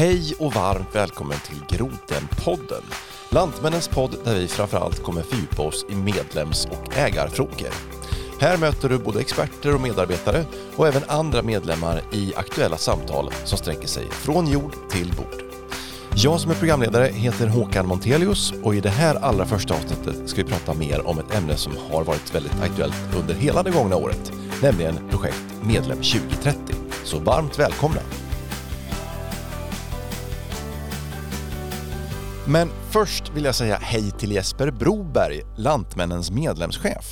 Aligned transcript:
Hej 0.00 0.34
och 0.38 0.52
varmt 0.52 0.94
välkommen 0.94 1.38
till 1.38 1.78
Grotenpodden. 1.78 2.82
Lantmännens 3.28 3.88
podd 3.88 4.16
där 4.24 4.34
vi 4.34 4.48
framförallt 4.48 5.02
kommer 5.02 5.22
fördjupa 5.22 5.62
oss 5.62 5.86
i 5.90 5.94
medlems 5.94 6.66
och 6.66 6.96
ägarfrågor. 6.96 7.68
Här 8.40 8.56
möter 8.56 8.88
du 8.88 8.98
både 8.98 9.20
experter 9.20 9.74
och 9.74 9.80
medarbetare 9.80 10.44
och 10.76 10.88
även 10.88 11.02
andra 11.08 11.42
medlemmar 11.42 12.02
i 12.12 12.34
aktuella 12.36 12.76
samtal 12.76 13.30
som 13.44 13.58
sträcker 13.58 13.88
sig 13.88 14.10
från 14.10 14.46
jord 14.46 14.72
till 14.90 15.12
bord. 15.16 15.42
Jag 16.14 16.40
som 16.40 16.50
är 16.50 16.54
programledare 16.54 17.06
heter 17.06 17.46
Håkan 17.46 17.86
Montelius 17.86 18.52
och 18.62 18.74
i 18.74 18.80
det 18.80 18.90
här 18.90 19.14
allra 19.14 19.46
första 19.46 19.74
avsnittet 19.74 20.28
ska 20.28 20.42
vi 20.42 20.50
prata 20.50 20.74
mer 20.74 21.06
om 21.06 21.18
ett 21.18 21.34
ämne 21.34 21.56
som 21.56 21.72
har 21.90 22.04
varit 22.04 22.34
väldigt 22.34 22.60
aktuellt 22.62 23.16
under 23.16 23.34
hela 23.34 23.62
det 23.62 23.70
gångna 23.70 23.96
året, 23.96 24.32
nämligen 24.62 25.08
projekt 25.10 25.44
Medlem 25.62 25.98
2030. 26.02 26.74
Så 27.04 27.18
varmt 27.18 27.58
välkomna! 27.58 28.00
Men 32.48 32.70
först 32.90 33.28
vill 33.28 33.44
jag 33.44 33.54
säga 33.54 33.76
hej 33.76 34.10
till 34.10 34.32
Jesper 34.32 34.70
Broberg, 34.70 35.42
Lantmännens 35.58 36.30
medlemschef. 36.30 37.04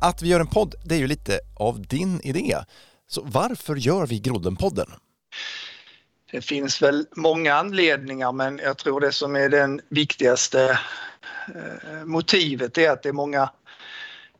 Att 0.00 0.22
vi 0.22 0.28
gör 0.28 0.40
en 0.40 0.46
podd, 0.46 0.74
det 0.84 0.94
är 0.94 0.98
ju 0.98 1.06
lite 1.06 1.40
av 1.56 1.82
din 1.82 2.20
idé. 2.20 2.56
Så 3.06 3.22
varför 3.24 3.76
gör 3.76 4.06
vi 4.06 4.20
Groddenpodden? 4.20 4.86
Det 6.32 6.40
finns 6.40 6.82
väl 6.82 7.06
många 7.16 7.54
anledningar 7.54 8.32
men 8.32 8.58
jag 8.58 8.78
tror 8.78 9.00
det 9.00 9.12
som 9.12 9.36
är 9.36 9.48
den 9.48 9.80
viktigaste 9.88 10.78
eh, 11.54 12.04
motivet 12.04 12.78
är 12.78 12.90
att 12.90 13.02
det 13.02 13.08
är 13.08 13.12
många 13.12 13.50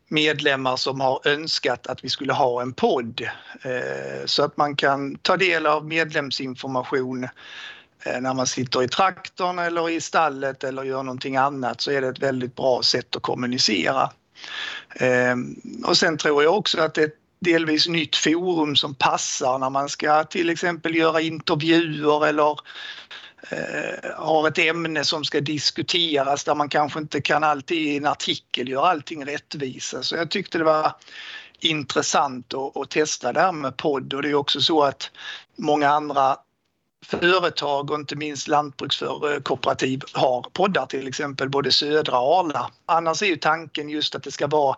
medlemmar 0.09 0.77
som 0.77 1.01
har 1.01 1.21
önskat 1.25 1.87
att 1.87 2.05
vi 2.05 2.09
skulle 2.09 2.33
ha 2.33 2.63
en 2.63 2.73
podd 2.73 3.21
eh, 3.63 4.27
så 4.27 4.45
att 4.45 4.57
man 4.57 4.77
kan 4.77 5.17
ta 5.17 5.37
del 5.37 5.67
av 5.67 5.87
medlemsinformation 5.87 7.29
Eh, 8.05 8.21
när 8.21 8.35
man 8.35 8.47
sitter 8.47 8.83
i 8.83 8.89
traktorn 8.89 9.59
eller 9.59 9.91
i 9.91 10.01
stallet 10.01 10.65
eller 10.65 10.83
gör 10.83 11.03
någonting 11.03 11.37
annat 11.37 11.81
så 11.81 11.91
är 11.91 12.01
det 12.01 12.09
ett 12.09 12.23
väldigt 12.23 12.57
bra 12.57 12.83
sätt 12.83 13.17
att 13.17 13.23
kommunicera. 13.23 14.11
Ehm, 14.95 15.57
och 15.85 15.97
sen 15.97 16.19
tror 16.19 16.43
jag 16.43 16.57
också 16.59 16.81
att 16.81 16.95
det 16.95 17.03
är 17.03 17.07
ett 17.07 17.19
delvis 17.41 17.89
nytt 17.89 18.17
forum 18.17 18.77
som 18.77 18.95
passar 18.95 19.59
när 19.59 19.71
man 19.71 19.89
ska 19.89 20.25
till 20.25 20.51
exempel 20.51 20.95
göra 20.95 21.21
intervjuer 21.21 22.27
eller 22.27 22.59
eh, 23.51 24.11
har 24.17 24.49
ett 24.49 24.59
ämne 24.59 25.05
som 25.05 25.25
ska 25.25 25.41
diskuteras 25.41 26.45
där 26.45 26.55
man 26.55 26.69
kanske 26.69 26.99
inte 26.99 27.21
kan 27.21 27.45
alltid 27.45 27.79
i 27.79 27.97
en 27.97 28.07
artikel 28.07 28.69
göra 28.69 28.89
allting 28.89 29.27
rättvisa. 29.27 30.03
Så 30.03 30.17
jag 30.17 30.31
tyckte 30.31 30.59
det 30.59 30.65
var 30.65 30.93
intressant 31.61 32.55
att, 32.55 32.77
att 32.77 32.91
testa 32.91 33.33
det 33.33 33.41
här 33.41 33.53
med 33.53 33.77
podd 33.77 34.15
och 34.15 34.23
det 34.23 34.31
är 34.31 34.35
också 34.35 34.61
så 34.61 34.83
att 34.83 35.11
många 35.57 35.89
andra 35.89 36.37
företag 37.05 37.91
och 37.91 37.99
inte 37.99 38.17
minst 38.17 38.49
lantbrukskooperativ 38.49 40.03
har 40.13 40.43
poddar 40.53 40.87
till 40.87 41.09
exempel 41.09 41.49
både 41.49 41.73
Södra 41.73 42.19
och 42.19 42.39
Arla. 42.39 42.71
Annars 42.87 43.23
är 43.23 43.27
ju 43.27 43.37
tanken 43.37 43.89
just 43.89 44.15
att 44.15 44.23
det 44.23 44.31
ska 44.31 44.47
vara 44.47 44.77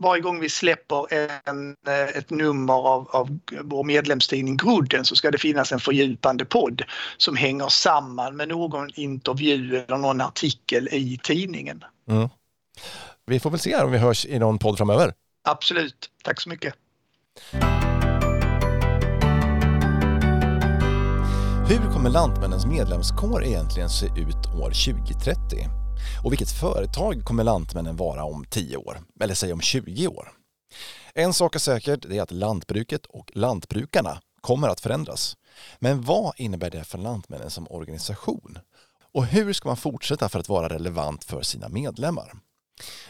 varje 0.00 0.22
gång 0.22 0.40
vi 0.40 0.48
släpper 0.48 1.06
en, 1.48 1.76
eh, 1.86 2.16
ett 2.18 2.30
nummer 2.30 2.74
av, 2.74 3.08
av 3.10 3.38
vår 3.62 3.84
medlemstidning 3.84 4.56
Grudden 4.56 5.04
så 5.04 5.16
ska 5.16 5.30
det 5.30 5.38
finnas 5.38 5.72
en 5.72 5.80
fördjupande 5.80 6.44
podd 6.44 6.82
som 7.16 7.36
hänger 7.36 7.68
samman 7.68 8.36
med 8.36 8.48
någon 8.48 8.90
intervju 8.94 9.76
eller 9.76 9.98
någon 9.98 10.20
artikel 10.20 10.88
i 10.92 11.18
tidningen. 11.22 11.84
Mm. 12.08 12.28
Vi 13.26 13.40
får 13.40 13.50
väl 13.50 13.60
se 13.60 13.76
om 13.76 13.92
vi 13.92 13.98
hörs 13.98 14.26
i 14.26 14.38
någon 14.38 14.58
podd 14.58 14.78
framöver. 14.78 15.12
Absolut. 15.44 16.10
Tack 16.22 16.40
så 16.40 16.48
mycket. 16.48 16.74
Hur 21.70 21.92
kommer 21.92 22.10
Lantmännens 22.10 22.66
medlemskår 22.66 23.44
egentligen 23.44 23.90
se 23.90 24.06
ut 24.06 24.46
år 24.62 24.92
2030? 24.94 25.66
Och 26.24 26.32
vilket 26.32 26.50
företag 26.50 27.24
kommer 27.24 27.44
Lantmännen 27.44 27.96
vara 27.96 28.24
om 28.24 28.44
10 28.50 28.76
år? 28.76 28.98
Eller 29.20 29.34
säg 29.34 29.52
om 29.52 29.60
20 29.60 30.06
år? 30.06 30.32
En 31.14 31.32
sak 31.32 31.54
är 31.54 31.58
säkert, 31.58 32.08
det 32.08 32.18
är 32.18 32.22
att 32.22 32.30
lantbruket 32.30 33.06
och 33.06 33.30
lantbrukarna 33.34 34.20
kommer 34.40 34.68
att 34.68 34.80
förändras. 34.80 35.36
Men 35.78 36.02
vad 36.02 36.32
innebär 36.36 36.70
det 36.70 36.84
för 36.84 36.98
Lantmännen 36.98 37.50
som 37.50 37.66
organisation? 37.70 38.58
Och 39.12 39.26
hur 39.26 39.52
ska 39.52 39.68
man 39.68 39.76
fortsätta 39.76 40.28
för 40.28 40.38
att 40.38 40.48
vara 40.48 40.68
relevant 40.68 41.24
för 41.24 41.42
sina 41.42 41.68
medlemmar? 41.68 42.32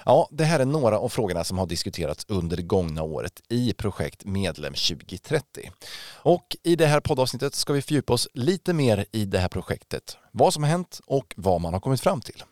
Ja, 0.04 0.28
det 0.31 0.44
här 0.44 0.60
är 0.60 0.64
några 0.64 0.98
av 0.98 1.08
frågorna 1.08 1.44
som 1.44 1.58
har 1.58 1.66
diskuterats 1.66 2.25
under 2.28 2.56
det 2.56 2.62
gångna 2.62 3.03
året 3.03 3.41
i 3.48 3.72
projekt 3.72 4.25
Medlem 4.25 4.75
2030. 4.75 5.70
Och 6.14 6.56
i 6.62 6.76
det 6.76 6.86
här 6.86 7.00
poddavsnittet 7.00 7.54
ska 7.54 7.72
vi 7.72 7.82
fördjupa 7.82 8.12
oss 8.12 8.28
lite 8.34 8.72
mer 8.72 9.04
i 9.12 9.25
det 9.25 9.38
här 9.38 9.48
projektet, 9.48 10.16
vad 10.32 10.54
som 10.54 10.62
har 10.62 10.70
hänt 10.70 11.00
och 11.06 11.34
vad 11.36 11.60
man 11.60 11.72
har 11.72 11.81
kommit 11.81 12.00
fram 12.00 12.20
till. 12.20 12.42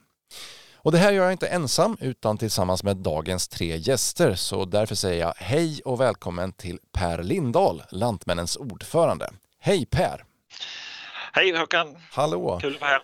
Och 0.77 0.93
det 0.93 0.99
här 0.99 1.13
gör 1.13 1.23
jag 1.23 1.33
inte 1.33 1.47
ensam 1.47 1.97
utan 2.01 2.39
tillsammans 2.39 2.83
med 2.83 2.97
dagens 2.97 3.49
tre 3.49 3.77
gäster 3.77 4.35
så 4.35 4.65
därför 4.65 4.95
säger 4.95 5.21
jag 5.21 5.35
hej 5.37 5.81
och 5.85 6.01
välkommen 6.01 6.53
till 6.53 6.79
Per 6.93 7.23
Lindahl, 7.23 7.83
Lantmännens 7.91 8.57
ordförande. 8.57 9.31
Hej 9.61 9.87
Per! 9.87 10.25
Hej 11.33 11.57
Håkan! 11.57 11.97
Hallå! 12.11 12.59
Kul 12.63 12.75
att 12.75 12.81
vara 12.81 12.91
här. 12.91 13.03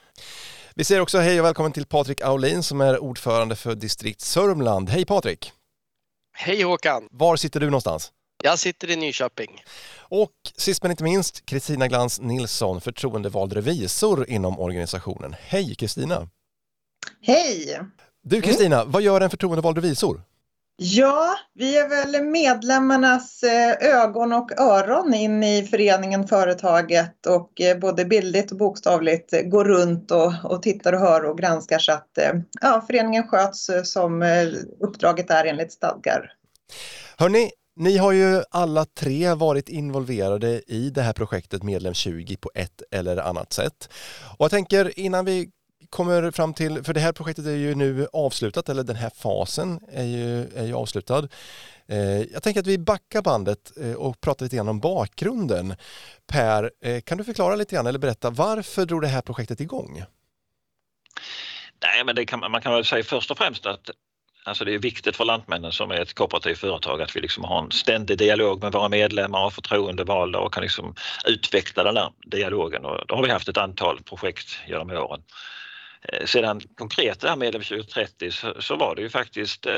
Vi 0.77 0.85
säger 0.85 1.01
också 1.01 1.19
hej 1.19 1.41
och 1.41 1.47
välkommen 1.47 1.73
till 1.73 1.87
Patrik 1.87 2.21
Aulin 2.21 2.62
som 2.62 2.81
är 2.81 2.99
ordförande 2.99 3.57
för 3.57 3.75
distrikt 3.75 4.21
Sörmland. 4.21 4.91
Hej 4.91 5.05
Patrik! 5.05 5.53
Hej 6.33 6.62
Håkan! 6.62 7.09
Var 7.11 7.37
sitter 7.37 7.61
du 7.61 7.67
någonstans? 7.67 8.12
Jag 8.43 8.59
sitter 8.59 8.91
i 8.91 8.97
Nyköping. 8.97 9.62
Och 9.99 10.31
sist 10.57 10.83
men 10.83 10.91
inte 10.91 11.05
minst 11.05 11.47
Kristina 11.47 11.89
Glans 11.89 12.21
Nilsson, 12.21 12.81
förtroendevald 12.81 13.53
revisor 13.53 14.31
inom 14.31 14.61
organisationen. 14.61 15.35
Hej 15.41 15.75
Kristina! 15.75 16.29
Hej! 17.21 17.81
Du 18.23 18.41
Kristina, 18.41 18.81
mm. 18.81 18.93
vad 18.93 19.03
gör 19.03 19.21
en 19.21 19.31
förtroendevald 19.31 19.79
revisor? 19.79 20.23
Ja, 20.77 21.37
vi 21.55 21.79
är 21.79 21.89
väl 21.89 22.25
medlemmarnas 22.25 23.43
eh, 23.43 23.73
ögon 23.81 24.33
och 24.33 24.61
öron 24.61 25.15
in 25.15 25.43
i 25.43 25.62
föreningen, 25.62 26.29
företaget 26.29 27.27
och 27.27 27.61
eh, 27.61 27.79
både 27.79 28.05
bildligt 28.05 28.53
och 28.53 28.59
bokstavligt 28.59 29.33
eh, 29.33 29.41
går 29.41 29.65
runt 29.65 30.11
och, 30.11 30.33
och 30.45 30.62
tittar 30.62 30.93
och 30.93 31.01
hör 31.01 31.25
och 31.25 31.39
granskar 31.39 31.79
så 31.79 31.93
att 31.93 32.19
ja, 32.61 32.85
föreningen 32.87 33.29
sköts 33.29 33.71
som 33.85 34.23
uppdraget 34.81 35.31
är 35.31 35.45
enligt 35.45 35.73
stadgar. 35.73 36.33
Hörni, 37.17 37.51
ni 37.77 37.97
har 37.97 38.12
ju 38.12 38.43
alla 38.51 38.85
tre 38.85 39.35
varit 39.35 39.69
involverade 39.69 40.62
i 40.67 40.91
det 40.91 41.03
här 41.03 41.12
projektet 41.12 41.62
Medlem 41.62 41.95
20 41.95 42.37
på 42.37 42.51
ett 42.55 42.83
eller 42.91 43.17
annat 43.17 43.53
sätt. 43.53 43.89
Och 44.39 44.45
jag 44.45 44.51
tänker 44.51 44.99
innan 44.99 45.25
vi 45.25 45.51
kommer 45.91 46.31
fram 46.31 46.55
till, 46.55 46.83
för 46.84 46.95
det 46.95 47.00
här 47.00 47.12
projektet 47.12 47.47
är 47.47 47.56
ju 47.56 47.75
nu 47.75 48.09
avslutat, 48.12 48.69
eller 48.69 48.83
den 48.83 48.97
här 48.97 49.11
fasen 49.11 49.81
är 49.93 50.05
ju, 50.05 50.49
är 50.56 50.65
ju 50.65 50.75
avslutad. 50.75 51.28
Eh, 51.89 52.22
jag 52.33 52.43
tänker 52.43 52.61
att 52.61 52.67
vi 52.67 52.78
backar 52.78 53.22
bandet 53.22 53.72
eh, 53.81 53.93
och 53.93 54.21
pratar 54.21 54.47
lite 54.47 54.56
grann 54.56 54.69
om 54.69 54.81
bakgrunden. 54.81 55.77
Per, 56.27 56.71
eh, 56.81 57.00
kan 57.00 57.19
du 57.19 57.25
förklara 57.25 57.56
lite 57.56 57.75
grann 57.75 57.87
eller 57.87 57.99
berätta 57.99 58.31
varför 58.31 58.87
drog 58.87 59.03
det 59.03 59.09
här 59.09 59.23
projektet 59.23 59.61
igång? 59.61 60.05
Nej, 61.83 62.05
men 62.05 62.27
kan, 62.27 62.41
man 62.41 62.61
kan 62.61 62.73
väl 62.73 62.84
säga 62.84 63.05
först 63.05 63.31
och 63.31 63.39
främst 63.39 63.67
att 63.67 63.91
Alltså 64.47 64.65
det 64.65 64.75
är 64.75 64.78
viktigt 64.78 65.17
för 65.17 65.25
Lantmännen 65.25 65.73
som 65.73 65.91
är 65.91 66.00
ett 66.00 66.15
kooperativt 66.15 66.59
företag 66.59 67.03
att 67.03 67.17
vi 67.17 67.21
liksom 67.21 67.44
har 67.44 67.65
en 67.65 67.71
ständig 67.71 68.19
dialog 68.19 68.62
med 68.62 68.73
våra 68.73 68.89
medlemmar 68.89 69.44
och 69.44 69.53
förtroendevalda 69.53 70.39
och 70.39 70.55
kan 70.55 70.62
liksom 70.62 70.94
utveckla 71.27 71.83
den 71.83 71.97
här 71.97 72.11
dialogen. 72.27 72.84
Och 72.84 73.06
då 73.06 73.15
har 73.15 73.23
vi 73.23 73.31
haft 73.31 73.49
ett 73.49 73.56
antal 73.56 74.03
projekt 74.03 74.59
genom 74.67 74.91
åren. 74.91 75.23
Eh, 76.12 76.26
sedan 76.26 76.60
konkret 76.60 77.20
det 77.20 77.28
här 77.28 77.37
med 77.37 77.53
2030 77.53 78.31
så, 78.31 78.54
så, 78.62 78.76
var 78.76 78.94
det 78.94 79.03
ju 79.03 79.10
faktiskt 79.10 79.66
eh, 79.66 79.72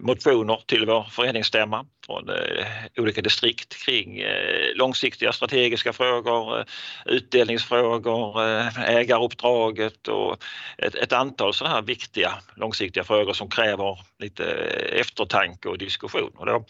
motioner 0.00 0.60
till 0.66 0.86
vår 0.86 1.02
föreningsstämma 1.10 1.86
från 2.06 2.28
eh, 2.28 2.66
olika 2.96 3.20
distrikt 3.20 3.84
kring 3.84 4.20
eh, 4.20 4.74
långsiktiga 4.74 5.32
strategiska 5.32 5.92
frågor, 5.92 6.58
eh, 6.58 6.64
utdelningsfrågor, 7.04 8.42
eh, 8.42 8.80
ägaruppdraget 8.90 10.08
och 10.08 10.44
ett, 10.78 10.94
ett 10.94 11.12
antal 11.12 11.54
sådana 11.54 11.74
här 11.74 11.82
viktiga 11.82 12.32
långsiktiga 12.56 13.04
frågor 13.04 13.32
som 13.32 13.48
kräver 13.48 13.98
lite 14.18 14.44
eftertanke 14.92 15.68
och 15.68 15.78
diskussion. 15.78 16.30
Och 16.34 16.46
då, 16.46 16.64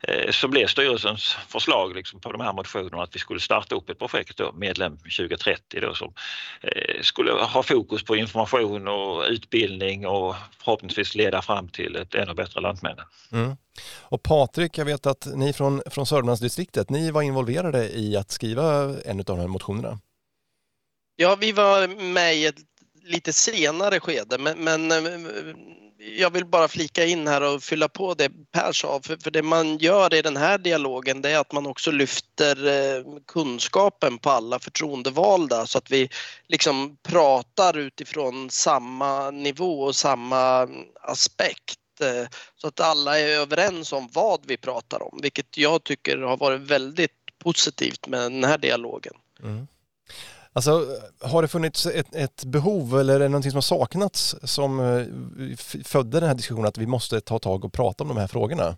eh, 0.00 0.30
så 0.30 0.48
blev 0.48 0.66
styrelsens 0.66 1.36
förslag 1.48 1.94
liksom 1.94 2.20
på 2.20 2.32
de 2.32 2.40
här 2.40 2.52
motionerna 2.52 3.02
att 3.02 3.14
vi 3.14 3.18
skulle 3.18 3.40
starta 3.40 3.74
upp 3.74 3.90
ett 3.90 3.98
projekt 3.98 4.36
då, 4.36 4.52
Medlem 4.52 4.96
2030 4.96 5.80
då, 5.80 5.94
som 5.94 6.12
eh, 6.60 7.00
skulle 7.00 7.32
ha 7.32 7.62
fokus 7.62 7.87
på 8.06 8.16
information 8.16 8.88
och 8.88 9.24
utbildning 9.28 10.06
och 10.06 10.34
förhoppningsvis 10.58 11.14
leda 11.14 11.42
fram 11.42 11.68
till 11.68 11.96
ett 11.96 12.14
ännu 12.14 12.34
bättre 12.34 12.60
Lantmännen. 12.60 13.04
Mm. 13.32 13.56
Och 14.00 14.22
Patrik, 14.22 14.78
jag 14.78 14.84
vet 14.84 15.06
att 15.06 15.26
ni 15.34 15.52
från, 15.52 15.82
från 15.86 16.06
Sörmlandsdistriktet, 16.06 16.90
ni 16.90 17.10
var 17.10 17.22
involverade 17.22 17.98
i 17.98 18.16
att 18.16 18.30
skriva 18.30 18.94
en 19.04 19.18
av 19.18 19.24
de 19.24 19.38
här 19.38 19.46
motionerna. 19.46 20.00
Ja, 21.16 21.36
vi 21.40 21.52
var 21.52 21.88
med 22.12 22.36
i 22.36 22.46
ett 22.46 22.58
lite 23.04 23.32
senare 23.32 24.00
skede, 24.00 24.38
men, 24.38 24.64
men 24.64 24.88
jag 25.98 26.32
vill 26.32 26.44
bara 26.44 26.68
flika 26.68 27.04
in 27.04 27.26
här 27.26 27.40
och 27.40 27.62
fylla 27.62 27.88
på 27.88 28.14
det 28.14 28.30
Per 28.52 28.72
sa, 28.72 29.00
för, 29.02 29.16
för 29.16 29.30
det 29.30 29.42
man 29.42 29.78
gör 29.78 30.14
i 30.14 30.22
den 30.22 30.36
här 30.36 30.58
dialogen 30.58 31.22
det 31.22 31.30
är 31.30 31.38
att 31.38 31.52
man 31.52 31.66
också 31.66 31.90
lyfter 31.90 32.66
eh, 32.66 33.04
kunskapen 33.26 34.18
på 34.18 34.30
alla 34.30 34.58
förtroendevalda 34.58 35.66
så 35.66 35.78
att 35.78 35.90
vi 35.90 36.10
liksom 36.48 36.96
pratar 37.02 37.78
utifrån 37.78 38.50
samma 38.50 39.30
nivå 39.30 39.80
och 39.80 39.96
samma 39.96 40.68
aspekt 41.00 42.00
eh, 42.00 42.28
så 42.56 42.68
att 42.68 42.80
alla 42.80 43.18
är 43.18 43.28
överens 43.28 43.92
om 43.92 44.08
vad 44.12 44.40
vi 44.46 44.56
pratar 44.56 45.02
om, 45.02 45.18
vilket 45.22 45.56
jag 45.56 45.84
tycker 45.84 46.18
har 46.18 46.36
varit 46.36 46.60
väldigt 46.60 47.12
positivt 47.38 48.06
med 48.06 48.20
den 48.20 48.44
här 48.44 48.58
dialogen. 48.58 49.14
Mm. 49.42 49.66
Alltså, 50.58 50.86
har 51.20 51.42
det 51.42 51.48
funnits 51.48 51.86
ett, 51.86 52.14
ett, 52.14 52.44
behov 52.44 53.00
eller 53.00 53.14
är 53.14 53.18
det 53.18 53.28
någonting 53.28 53.50
som 53.50 53.56
har 53.56 53.62
saknats 53.62 54.36
som 54.42 54.80
eh, 54.80 55.56
födde 55.84 56.20
den 56.20 56.28
här 56.28 56.34
diskussionen 56.34 56.68
att 56.68 56.78
vi 56.78 56.86
måste 56.86 57.20
ta 57.20 57.38
tag 57.38 57.64
och 57.64 57.72
prata 57.72 58.04
om 58.04 58.08
de 58.08 58.16
här 58.16 58.26
frågorna? 58.26 58.76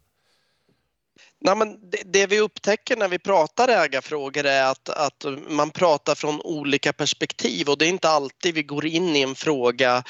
Nej, 1.42 1.56
men 1.56 1.90
det, 1.90 2.02
det, 2.04 2.26
vi 2.26 2.40
upptäcker 2.40 2.96
när 2.96 3.08
vi 3.08 3.18
pratar 3.18 3.68
ägarfrågor 3.68 4.46
är 4.46 4.64
att, 4.64 4.88
att 4.88 5.24
man 5.48 5.70
pratar 5.70 6.14
från 6.14 6.40
olika 6.40 6.92
perspektiv 6.92 7.68
och 7.68 7.78
det 7.78 7.86
är 7.86 7.88
inte 7.88 8.08
alltid 8.08 8.54
vi 8.54 8.62
går 8.62 8.86
in 8.86 9.16
i 9.16 9.20
en 9.22 9.34
fråga 9.34 10.04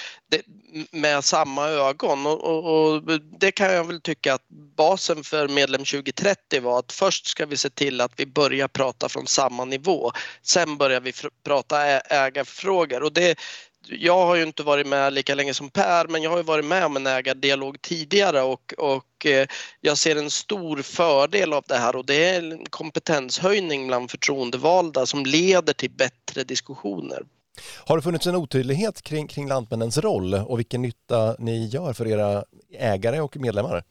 med 0.91 1.25
samma 1.25 1.69
ögon 1.69 2.27
och, 2.27 2.44
och, 2.44 2.93
och, 2.93 3.03
det 3.41 3.53
kan 3.53 3.73
jag 3.73 3.85
väl 3.85 4.00
tycka 4.00 4.35
att 4.35 4.49
basen 4.77 5.25
för 5.25 5.49
medlem 5.49 5.85
2030 5.85 6.61
var 6.62 6.79
att 6.79 6.93
först 6.93 7.27
ska 7.27 7.47
vi 7.47 7.56
se 7.56 7.71
till 7.71 8.00
att 8.00 8.12
vi 8.17 8.26
börjar 8.26 8.69
prata 8.69 9.09
från 9.09 9.26
samma 9.26 9.65
nivå. 9.65 10.12
Sen 10.43 10.76
börjar 10.76 11.00
vi 11.00 11.12
prata 11.44 11.83
ägarfrågor 12.00 13.03
och 13.03 13.12
det, 13.12 13.38
jag 13.98 14.26
har 14.26 14.34
ju 14.37 14.42
inte 14.42 14.62
varit 14.62 14.87
med 14.87 15.12
lika 15.12 15.34
länge 15.34 15.54
som 15.54 15.70
Per 15.70 16.06
men 16.08 16.22
jag 16.22 16.31
har 16.31 16.37
ju 16.37 16.42
varit 16.42 16.64
med 16.64 16.84
om 16.84 16.96
en 16.96 17.06
ägardialog 17.06 17.82
tidigare 17.82 18.42
och, 18.42 18.75
och 18.78 19.26
eh, 19.26 19.46
jag 19.81 19.98
ser 19.98 20.16
en 20.16 20.31
stor 20.31 20.82
fördel 20.82 21.52
av 21.52 21.64
det 21.69 21.76
här 21.76 21.96
och 21.96 22.06
det 22.06 22.28
är 22.28 22.38
en 22.38 22.66
kompetenshöjning 22.70 23.87
bland 23.87 24.10
förtroendevalda 24.10 25.06
som 25.06 25.26
leder 25.26 25.72
till 25.72 25.90
bättre 25.90 26.44
diskussioner. 26.44 27.22
Har 27.87 27.96
det 27.96 28.02
funnits 28.02 28.26
en 28.26 28.37
otydlighet 28.37 29.02
kring, 29.02 29.28
kring 29.28 29.48
Lantmännens 29.48 29.98
roll 29.98 30.34
och 30.34 30.58
vilken 30.58 30.82
nytta 30.82 31.37
ni 31.38 31.66
gör 31.66 31.92
för 31.92 32.06
era 32.06 32.44
ägare 32.78 33.20
och 33.20 33.37
medlemmar? 33.37 33.84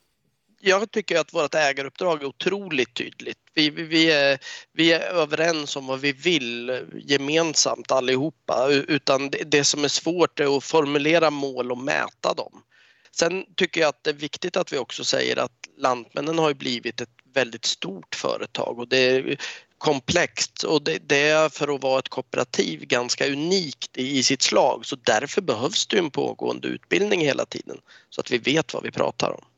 Jag 0.59 0.91
tycker 0.91 1.19
att 1.19 1.33
vårt 1.33 1.56
ägaruppdrag 1.56 2.21
är 2.21 2.25
otroligt 2.25 2.94
tydligt. 2.94 3.38
Vi, 3.53 3.69
vi, 3.69 4.11
är, 4.11 4.39
vi 4.73 4.91
är 4.94 5.00
överens 5.00 5.75
om 5.75 5.88
vad 5.88 6.00
vi 6.00 6.11
vill 6.11 6.81
gemensamt 7.03 7.91
allihopa 7.91 8.67
utan 8.69 9.29
det, 9.29 9.44
det 9.44 9.63
som 9.63 9.83
är 9.83 9.88
svårt 9.88 10.39
är 10.39 10.57
att 10.57 10.63
formulera 10.63 11.29
mål 11.29 11.71
och 11.71 11.77
mäta 11.77 12.33
dem. 12.33 12.63
Sen 13.11 13.45
tycker 13.56 13.81
jag 13.81 13.88
att 13.88 14.03
det 14.03 14.09
är 14.09 14.13
viktigt 14.13 14.57
att 14.57 14.73
vi 14.73 14.77
också 14.77 15.03
säger 15.03 15.38
att 15.39 15.51
Lantmännen 15.77 16.39
har 16.39 16.53
blivit 16.53 17.01
ett 17.01 17.09
väldigt 17.33 17.65
stort 17.65 18.15
företag 18.15 18.79
och 18.79 18.88
det 18.88 18.97
är 18.97 19.38
komplext 19.77 20.63
och 20.63 20.83
det, 20.83 20.97
det, 21.09 21.29
är 21.29 21.50
för 21.50 21.75
att 21.75 21.83
vara 21.83 22.00
ett 22.00 22.09
kooperativ 22.09 22.85
ganska 22.85 23.27
unikt 23.27 23.97
i, 23.97 24.17
i 24.17 24.23
sitt 24.23 24.41
slag 24.41 24.85
så 24.85 24.95
därför 24.95 25.41
behövs 25.41 25.88
det 25.88 25.97
en 25.97 26.11
pågående 26.11 26.67
utbildning 26.67 27.21
hela 27.21 27.45
tiden 27.45 27.77
så 28.09 28.21
att 28.21 28.31
vi 28.31 28.38
vet 28.38 28.73
vad 28.73 28.83
vi 28.83 28.91
pratar 28.91 29.31
om. 29.31 29.48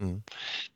Mm. 0.00 0.22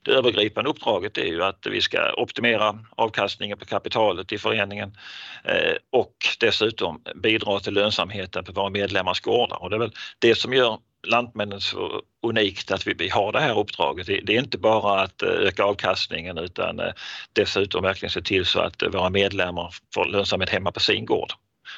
Det 0.03 0.11
övergripande 0.11 0.71
uppdraget 0.71 1.19
är 1.19 1.25
ju 1.25 1.45
att 1.45 1.67
vi 1.71 1.81
ska 1.81 2.13
optimera 2.13 2.79
avkastningen 2.91 3.59
på 3.59 3.65
kapitalet 3.65 4.33
i 4.33 4.39
föreningen 4.39 4.97
eh, 5.45 5.77
och 5.93 6.15
dessutom 6.41 7.03
bidra 7.15 7.61
till 7.61 7.75
lönsamheten 7.75 8.45
på 8.45 8.53
våra 8.53 8.71
medlemmars 8.71 9.21
gårdar 9.21 9.63
och 9.63 9.71
det 9.71 9.77
är 9.77 9.81
väl 9.81 9.93
det 10.19 10.35
som 10.35 10.53
gör 10.53 10.79
Lantmännen 11.07 11.61
så 11.61 12.03
unikt 12.23 12.71
att 12.71 12.87
vi 12.87 13.09
har 13.09 13.33
det 13.33 13.41
här 13.41 13.59
uppdraget. 13.59 14.07
Det 14.07 14.37
är 14.37 14.39
inte 14.39 14.59
bara 14.59 15.01
att 15.01 15.23
eh, 15.23 15.29
öka 15.29 15.65
avkastningen 15.65 16.39
utan 16.39 16.81
eh, 16.81 16.93
dessutom 17.33 17.83
verkligen 17.83 18.11
se 18.11 18.23
till 18.23 18.47
så 18.47 18.61
att 18.61 18.83
våra 18.83 19.11
medlemmar 19.11 19.75
får 19.95 20.05
lönsamhet 20.05 20.51
hemma 20.51 20.73
på 20.73 20.81
sin 20.81 21.07
gård. 21.07 21.33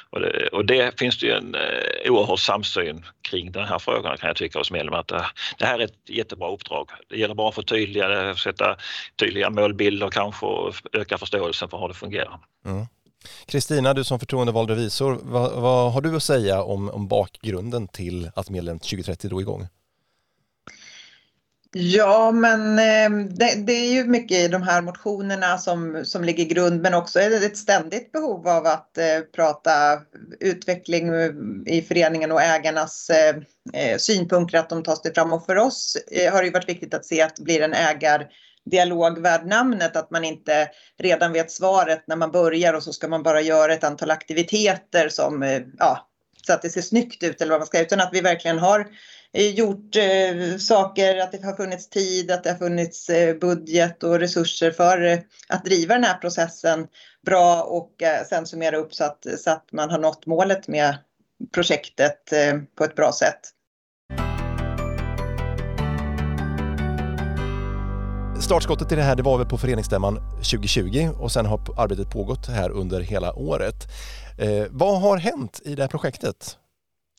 Och 0.09 0.19
det, 0.19 0.47
och 0.47 0.65
det 0.65 0.99
finns 0.99 1.19
det 1.19 1.25
ju 1.25 1.31
en 1.31 1.55
eh, 1.55 2.11
oerhörd 2.11 2.39
samsyn 2.39 3.05
kring 3.21 3.51
den 3.51 3.67
här 3.67 3.79
frågan 3.79 4.17
kan 4.17 4.27
jag 4.27 4.35
tycka 4.35 4.59
hos 4.59 4.71
medlemmar. 4.71 4.99
Att 4.99 5.07
det, 5.07 5.25
det 5.57 5.65
här 5.65 5.79
är 5.79 5.83
ett 5.83 6.09
jättebra 6.09 6.51
uppdrag. 6.51 6.89
Det 7.09 7.17
gäller 7.17 7.35
bara 7.35 7.49
att 7.49 7.55
förtydliga 7.55 8.29
eh, 8.29 8.35
sätta 8.35 8.77
tydliga 9.19 9.49
målbilder 9.49 10.09
kanske 10.09 10.45
och 10.45 10.75
öka 10.93 11.17
förståelsen 11.17 11.69
för 11.69 11.77
hur 11.77 11.87
det 11.87 11.93
fungerar. 11.93 12.39
Mm. 12.65 12.85
Kristina, 13.45 13.93
du 13.93 14.03
som 14.03 14.19
förtroendevald 14.19 14.69
revisor, 14.69 15.19
vad, 15.21 15.61
vad, 15.61 15.93
har 15.93 16.01
du 16.01 16.15
att 16.15 16.23
säga 16.23 16.63
om, 16.63 16.89
om 16.89 17.07
bakgrunden 17.07 17.87
till 17.87 18.31
att 18.35 18.49
medlem 18.49 18.79
2030 18.79 19.27
drog 19.27 19.41
igång? 19.41 19.67
Ja, 21.79 22.31
men 22.31 22.79
eh, 22.79 23.27
det, 23.29 23.65
det, 23.65 23.73
är 23.73 23.93
ju 23.93 24.03
mycket 24.03 24.37
i 24.37 24.47
de 24.47 24.61
här 24.61 24.81
motionerna 24.81 25.57
som, 25.57 26.05
som 26.05 26.23
ligger 26.23 26.45
grund, 26.45 26.81
men 26.81 26.93
också 26.93 27.19
är 27.19 27.29
det 27.29 27.45
ett 27.45 27.57
ständigt 27.57 28.11
behov 28.11 28.47
av 28.47 28.65
att 28.65 28.97
eh, 28.97 29.19
prata 29.35 29.99
utveckling 30.39 31.07
eh, 31.07 31.31
i 31.65 31.81
föreningen 31.81 32.31
och 32.31 32.41
ägarnas 32.41 33.09
eh, 33.09 33.35
eh 33.73 33.97
synpunkter, 33.97 34.57
att 34.57 34.69
de 34.69 34.83
tas 34.83 35.01
till 35.01 35.13
fram. 35.13 35.33
Och 35.33 35.45
för 35.45 35.55
oss 35.55 35.97
eh, 36.11 36.33
har 36.33 36.43
det 36.43 36.49
varit 36.49 36.69
viktigt 36.69 36.93
att 36.93 37.05
se 37.05 37.21
att 37.21 37.35
det 37.35 37.43
blir 37.43 37.61
en 37.61 37.73
ägardialog 37.73 39.19
värd 39.19 39.45
namnet, 39.45 39.95
att 39.95 40.11
man 40.11 40.23
inte 40.23 40.69
redan 40.99 41.33
vet 41.33 41.51
svaret 41.51 42.03
när 42.07 42.15
man 42.15 42.31
börjar 42.31 42.73
och 42.73 42.83
så 42.83 42.93
ska 42.93 43.07
man 43.07 43.23
bara 43.23 43.41
göra 43.41 43.73
ett 43.73 43.83
antal 43.83 44.11
aktiviteter 44.11 45.09
som, 45.09 45.43
eh, 45.43 45.61
ja, 45.77 46.07
så 46.47 46.53
att 46.53 46.61
det 46.61 46.69
ser 46.69 46.81
snyggt 46.81 47.23
ut 47.23 47.41
eller 47.41 47.51
vad 47.51 47.59
man 47.59 47.67
ska, 47.67 47.81
utan 47.81 48.01
att 48.01 48.13
vi 48.13 48.21
verkligen 48.21 48.59
har 48.59 48.87
eh, 49.33 49.49
gjort 49.49 49.95
eh, 49.95 50.57
saker, 50.57 51.17
att 51.17 51.31
det 51.31 51.43
har 51.43 51.55
funnits 51.55 51.89
tid, 51.89 52.31
att 52.31 52.43
det 52.43 52.49
har 52.49 52.57
funnits 52.57 53.09
eh, 53.09 53.35
budget 53.35 54.03
och 54.03 54.19
resurser 54.19 54.71
för 54.71 55.01
eh, 55.05 55.19
att 55.49 55.65
driva 55.65 55.93
den 55.93 56.03
här 56.03 56.17
processen 56.17 56.87
bra 57.25 57.61
och 57.61 58.03
eh, 58.03 58.25
sen 58.25 58.45
summera 58.45 58.77
upp 58.77 58.93
så 58.93 59.03
att, 59.03 59.25
så 59.37 59.51
att 59.51 59.71
man 59.71 59.89
har 59.89 59.99
nått 59.99 60.25
målet 60.25 60.67
med 60.67 60.97
projektet 61.53 62.33
eh, 62.33 62.57
på 62.77 62.83
ett 62.83 62.95
bra 62.95 63.11
sätt. 63.11 63.39
Startskottet 68.47 68.91
i 68.91 68.95
det 68.95 69.01
här 69.01 69.15
det 69.15 69.23
var 69.23 69.37
väl 69.37 69.47
på 69.47 69.57
föreningsstämman 69.57 70.15
2020 70.35 71.09
och 71.19 71.31
sen 71.31 71.45
har 71.45 71.59
arbetet 71.77 72.09
pågått 72.09 72.47
här 72.47 72.69
under 72.69 73.01
hela 73.01 73.33
året. 73.33 73.75
Eh, 74.39 74.65
vad 74.69 75.01
har 75.01 75.17
hänt 75.17 75.61
i 75.65 75.75
det 75.75 75.83
här 75.83 75.89
projektet? 75.89 76.57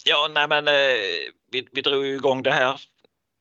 Ja, 0.04 0.30
nej 0.34 0.48
men 0.48 0.68
eh, 0.68 0.72
vi, 1.52 1.68
vi 1.72 1.82
drog 1.82 2.06
igång 2.06 2.42
det 2.42 2.52
här 2.52 2.80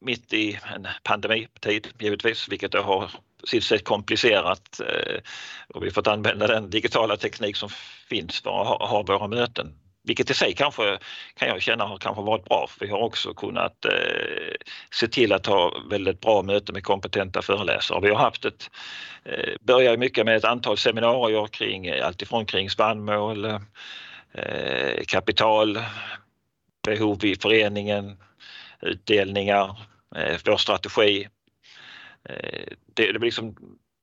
mitt 0.02 0.34
i 0.34 0.60
en 0.76 0.88
pandemitid 1.04 1.88
givetvis, 2.00 2.48
vilket 2.50 2.72
det 2.72 2.80
har 2.82 3.12
sitt 3.48 3.64
sätt 3.64 3.84
komplicerat 3.84 4.80
eh, 4.80 5.22
och 5.68 5.84
vi 5.84 5.92
fått 5.92 6.08
använda 6.08 6.48
den 6.48 6.70
digitala 6.70 7.18
teknik 7.18 7.56
som 7.56 7.70
finns 8.10 8.42
för 8.42 8.62
att 8.62 8.68
ha, 8.68 8.88
ha 8.88 9.04
våra 9.04 9.28
möten. 9.28 9.74
Vilket 10.08 10.30
i 10.30 10.34
sig 10.34 10.54
kanske 10.54 10.98
kan 11.34 11.48
jag 11.48 11.62
känna 11.62 11.84
har 11.84 11.98
kanske 11.98 12.22
varit 12.22 12.46
bra 12.46 12.68
för 12.70 12.86
vi 12.86 12.92
har 12.92 13.00
också 13.00 13.34
kunnat 13.34 13.86
eh, 13.86 14.56
se 14.92 15.08
till 15.08 15.34
att 15.34 15.46
ha 15.46 15.74
väldigt 15.90 16.22
bra 16.22 16.42
möten 16.42 16.74
med 16.74 16.84
kompetenta 16.84 17.42
föreläsare. 17.42 18.02
Vi 18.02 18.10
har 18.10 18.18
haft 18.18 18.46
ett, 18.46 18.70
eh, 19.24 19.54
börjar 19.62 19.98
mycket 19.98 20.26
med 20.26 20.36
ett 20.38 20.46
antal 20.46 20.78
seminarier 20.78 21.48
kring 21.48 21.88
eh, 21.88 22.08
alltifrån 22.08 22.46
kring 22.46 22.70
spannmål, 22.70 23.46
eh, 24.32 25.04
kapital, 25.08 25.80
behov 26.86 27.26
i 27.26 27.36
föreningen, 27.36 28.18
utdelningar, 28.82 29.80
eh, 30.16 30.38
vår 30.46 30.58
strategi. 30.58 31.28
Eh, 32.30 32.68
det, 32.94 33.12
det 33.12 33.20
blir 33.20 33.28
liksom 33.28 33.56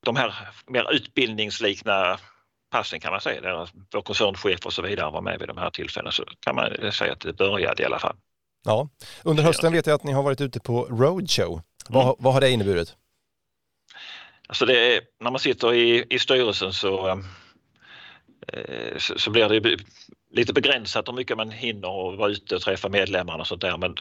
de 0.04 0.16
här 0.16 0.34
mer 0.66 0.92
utbildningsliknande 0.92 2.18
passen 2.74 3.00
kan 3.00 3.12
man 3.12 3.20
säga, 3.20 3.40
där 3.40 3.68
vår 3.92 4.02
koncernchef 4.02 4.66
och 4.66 4.72
så 4.72 4.82
vidare 4.82 5.10
var 5.10 5.20
med 5.20 5.38
vid 5.38 5.48
de 5.48 5.58
här 5.58 5.70
tillfällena 5.70 6.12
så 6.12 6.24
kan 6.40 6.54
man 6.54 6.92
säga 6.92 7.12
att 7.12 7.20
det 7.20 7.32
började 7.32 7.82
i 7.82 7.86
alla 7.86 7.98
fall. 7.98 8.16
Ja, 8.64 8.88
under 9.24 9.42
hösten 9.42 9.72
vet 9.72 9.86
jag 9.86 9.94
att 9.94 10.04
ni 10.04 10.12
har 10.12 10.22
varit 10.22 10.40
ute 10.40 10.60
på 10.60 10.84
roadshow. 10.84 11.60
Vad, 11.88 12.04
mm. 12.04 12.16
vad 12.18 12.32
har 12.34 12.40
det 12.40 12.50
inneburit? 12.50 12.96
Alltså 14.48 14.66
det 14.66 14.96
är, 14.96 15.00
när 15.20 15.30
man 15.30 15.40
sitter 15.40 15.74
i, 15.74 16.06
i 16.10 16.18
styrelsen 16.18 16.72
så, 16.72 17.08
eh, 17.08 18.96
så, 18.98 19.18
så 19.18 19.30
blir 19.30 19.48
det 19.48 19.76
lite 20.30 20.52
begränsat 20.52 21.08
hur 21.08 21.12
mycket 21.12 21.36
man 21.36 21.50
hinner 21.50 21.88
och 21.88 22.16
vara 22.16 22.30
ute 22.30 22.56
och 22.56 22.62
träffa 22.62 22.88
medlemmarna 22.88 23.40
och 23.40 23.46
sånt 23.46 23.60
där. 23.60 23.76
Men 23.76 23.96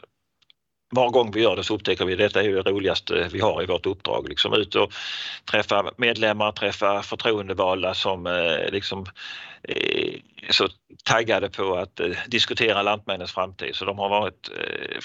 var 0.96 1.10
gång 1.10 1.32
vi 1.32 1.42
gör 1.42 1.56
det 1.56 1.64
så 1.64 1.76
upptäcker 1.76 2.06
vi 2.06 2.14
att 2.14 2.20
detta 2.20 2.44
är 2.44 2.50
det 2.50 2.72
roligaste 2.72 3.30
vi 3.32 3.40
har 3.40 3.64
i 3.64 3.66
vårt 3.66 3.86
uppdrag. 3.86 4.30
Liksom 4.30 4.54
ut 4.54 4.76
och 4.76 4.94
träffa 5.52 5.92
medlemmar, 5.98 6.52
träffa 6.52 7.04
förtroendevalda 7.04 7.94
som 7.94 8.28
eh, 8.28 8.72
liksom 8.72 9.06
eh, 9.64 10.14
är 10.48 10.54
så 10.54 10.68
taggade 11.04 11.50
på 11.50 11.76
att 11.76 12.00
eh, 12.00 12.10
diskutera 12.28 12.82
Lantmännens 12.82 13.32
framtid. 13.32 13.76
Så 13.76 13.86
de 13.86 14.00
har 14.00 14.10
varit 14.10 14.50
eh, 14.60 14.98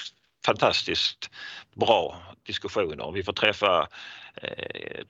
fantastiskt 0.47 1.31
bra 1.77 2.17
diskussioner. 2.47 3.13
Vi 3.13 3.23
får 3.23 3.33
träffa 3.33 3.89
eh, 4.43 5.01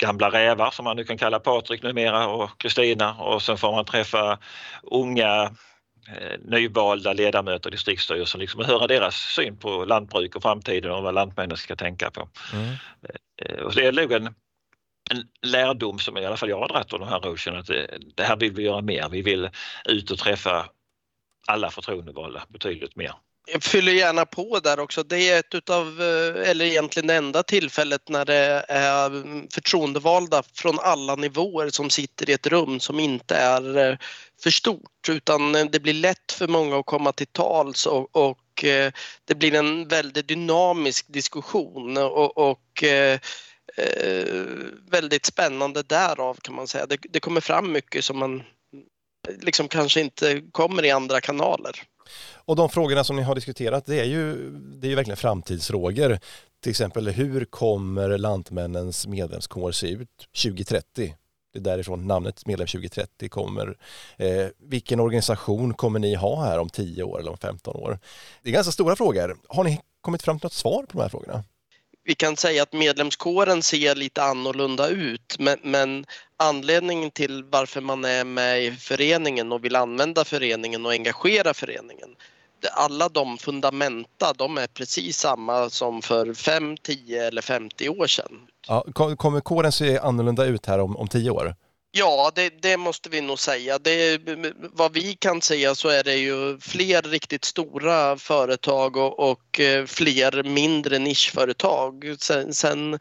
gamla 0.00 0.30
rävar 0.30 0.70
som 0.70 0.84
man 0.84 0.96
nu 0.96 1.04
kan 1.04 1.18
kalla 1.18 1.40
Patrik 1.40 1.82
numera 1.82 2.28
och 2.28 2.60
Kristina 2.60 3.14
och 3.14 3.42
sen 3.42 3.58
får 3.58 3.72
man 3.72 3.84
träffa 3.84 4.38
unga 4.82 5.50
nyvalda 6.44 7.12
ledamöter 7.12 7.70
i 7.70 7.72
distriktsstyrelsen 7.72 8.40
liksom, 8.40 8.60
och 8.60 8.66
höra 8.66 8.86
deras 8.86 9.14
syn 9.14 9.56
på 9.56 9.84
lantbruk 9.84 10.36
och 10.36 10.42
framtiden 10.42 10.90
och 10.90 11.02
vad 11.02 11.14
lantmännen 11.14 11.56
ska 11.56 11.76
tänka 11.76 12.10
på. 12.10 12.28
Mm. 12.52 12.74
Eh, 13.42 13.62
och 13.62 13.74
det 13.74 13.86
är 13.86 13.92
nog 13.92 14.12
en, 14.12 14.26
en 15.10 15.28
lärdom 15.42 15.98
som 15.98 16.16
i 16.16 16.26
alla 16.26 16.36
fall 16.36 16.48
jag 16.48 16.58
har 16.58 16.68
dragit 16.68 16.92
av 16.92 17.00
den 17.00 17.08
här 17.08 17.20
roachen 17.20 17.56
att 17.56 17.66
det, 17.66 17.98
det, 18.14 18.22
här 18.22 18.36
vill 18.36 18.52
vi 18.52 18.62
göra 18.62 18.80
mer. 18.80 19.08
Vi 19.08 19.22
vill 19.22 19.50
ut 19.84 20.10
och 20.10 20.18
träffa 20.18 20.70
alla 21.46 21.70
förtroendevalda 21.70 22.42
betydligt 22.48 22.96
mer. 22.96 23.12
Jag 23.52 23.62
fyller 23.62 23.92
gärna 23.92 24.26
på 24.26 24.58
där 24.58 24.80
också. 24.80 25.02
Det 25.02 25.30
är 25.30 25.38
ett 25.38 25.54
utav, 25.54 26.02
eh, 26.02 26.50
eller 26.50 26.64
egentligen 26.64 27.06
det 27.06 27.14
enda 27.14 27.42
tillfället 27.42 28.08
när 28.08 28.24
det 28.24 28.64
är 28.68 29.10
förtroendevalda 29.54 30.42
från 30.54 30.78
alla 30.78 31.14
nivåer 31.14 31.70
som 31.70 31.90
sitter 31.90 32.30
i 32.30 32.32
ett 32.32 32.46
rum 32.46 32.80
som 32.80 33.00
inte 33.00 33.36
är 33.36 33.78
eh, 33.78 33.98
för 34.42 34.50
stort 34.50 35.08
utan 35.08 35.54
eh, 35.54 35.64
det 35.64 35.80
blir 35.80 35.94
lätt 35.94 36.32
för 36.32 36.48
många 36.48 36.78
att 36.78 36.86
komma 36.86 37.12
till 37.12 37.26
tals 37.26 37.86
och, 37.86 38.16
och 38.16 38.38
det 39.24 39.34
blir 39.34 39.54
en 39.54 39.88
väldigt 39.88 40.28
dynamisk 40.28 41.06
diskussion 41.08 41.96
och, 41.96 42.38
och 42.38 42.84
väldigt 44.90 45.26
spännande 45.26 45.82
därav 45.82 46.34
kan 46.34 46.54
man 46.54 46.68
säga. 46.68 46.86
Det, 46.86 46.98
det 47.10 47.20
kommer 47.20 47.40
fram 47.40 47.72
mycket 47.72 48.04
som 48.04 48.18
man 48.18 48.42
liksom 49.40 49.68
kanske 49.68 50.00
inte 50.00 50.42
kommer 50.52 50.84
i 50.84 50.90
andra 50.90 51.20
kanaler. 51.20 51.82
Och 52.34 52.56
de 52.56 52.68
frågorna 52.68 53.04
som 53.04 53.16
ni 53.16 53.22
har 53.22 53.34
diskuterat 53.34 53.86
det 53.86 54.00
är 54.00 54.04
ju, 54.04 54.50
det 54.50 54.86
är 54.86 54.88
ju 54.88 54.94
verkligen 54.94 55.16
framtidsfrågor. 55.16 56.18
Till 56.62 56.70
exempel 56.70 57.08
hur 57.08 57.44
kommer 57.44 58.18
Lantmännens 58.18 59.06
medlemskår 59.06 59.72
se 59.72 59.90
ut 59.90 60.28
2030? 60.42 61.14
Det 61.52 61.58
är 61.58 61.62
därifrån 61.62 62.06
namnet 62.06 62.46
Medlem 62.46 62.66
2030 62.66 63.28
kommer. 63.28 63.76
Eh, 64.16 64.46
vilken 64.58 65.00
organisation 65.00 65.74
kommer 65.74 65.98
ni 65.98 66.14
ha 66.14 66.44
här 66.44 66.58
om 66.58 66.68
10 66.68 67.02
år 67.02 67.20
eller 67.20 67.30
om 67.30 67.38
15 67.38 67.76
år? 67.76 67.98
Det 68.42 68.48
är 68.48 68.52
ganska 68.52 68.72
stora 68.72 68.96
frågor. 68.96 69.36
Har 69.48 69.64
ni 69.64 69.80
kommit 70.00 70.22
fram 70.22 70.38
till 70.38 70.46
något 70.46 70.52
svar 70.52 70.82
på 70.82 70.98
de 70.98 71.00
här 71.00 71.08
frågorna? 71.08 71.44
Vi 72.08 72.14
kan 72.14 72.36
säga 72.36 72.62
att 72.62 72.72
medlemskåren 72.72 73.62
ser 73.62 73.94
lite 73.94 74.22
annorlunda 74.22 74.88
ut 74.88 75.36
men, 75.38 75.58
men, 75.62 76.06
anledningen 76.36 77.10
till 77.10 77.44
varför 77.44 77.80
man 77.80 78.04
är 78.04 78.24
med 78.24 78.64
i 78.64 78.70
föreningen 78.72 79.52
och 79.52 79.64
vill 79.64 79.76
använda 79.76 80.24
föreningen 80.24 80.86
och 80.86 80.92
engagera 80.92 81.54
föreningen 81.54 82.08
alla 82.72 83.08
de 83.08 83.38
fundamenta 83.38 84.32
de 84.36 84.58
är 84.58 84.66
precis 84.66 85.18
samma 85.18 85.70
som 85.70 86.02
för 86.02 86.34
5, 86.34 86.76
10 86.76 87.26
eller 87.26 87.42
50 87.42 87.88
år 87.88 88.06
sedan. 88.06 88.32
Ja, 88.68 88.84
kommer 89.16 89.40
kåren 89.40 89.72
se 89.72 89.98
annorlunda 89.98 90.44
ut 90.44 90.66
här 90.66 90.78
om, 90.78 90.96
om 90.96 91.08
10 91.08 91.30
år? 91.30 91.54
Ja, 91.90 92.32
det, 92.34 92.62
det, 92.62 92.76
måste 92.76 93.10
vi 93.10 93.20
nog 93.20 93.38
säga. 93.38 93.78
Det, 93.78 94.20
vad 94.56 94.92
vi 94.92 95.14
kan 95.14 95.42
säga 95.42 95.74
så 95.74 95.88
är 95.88 96.04
det 96.04 96.16
ju 96.16 96.58
fler 96.60 97.02
riktigt 97.02 97.44
stora 97.44 98.16
företag 98.16 98.96
och, 98.96 99.30
och 99.30 99.60
eh, 99.60 99.86
fler 99.86 100.42
mindre 100.42 100.98
nischföretag. 100.98 102.16
Sen, 102.18 102.54
sen 102.54 102.98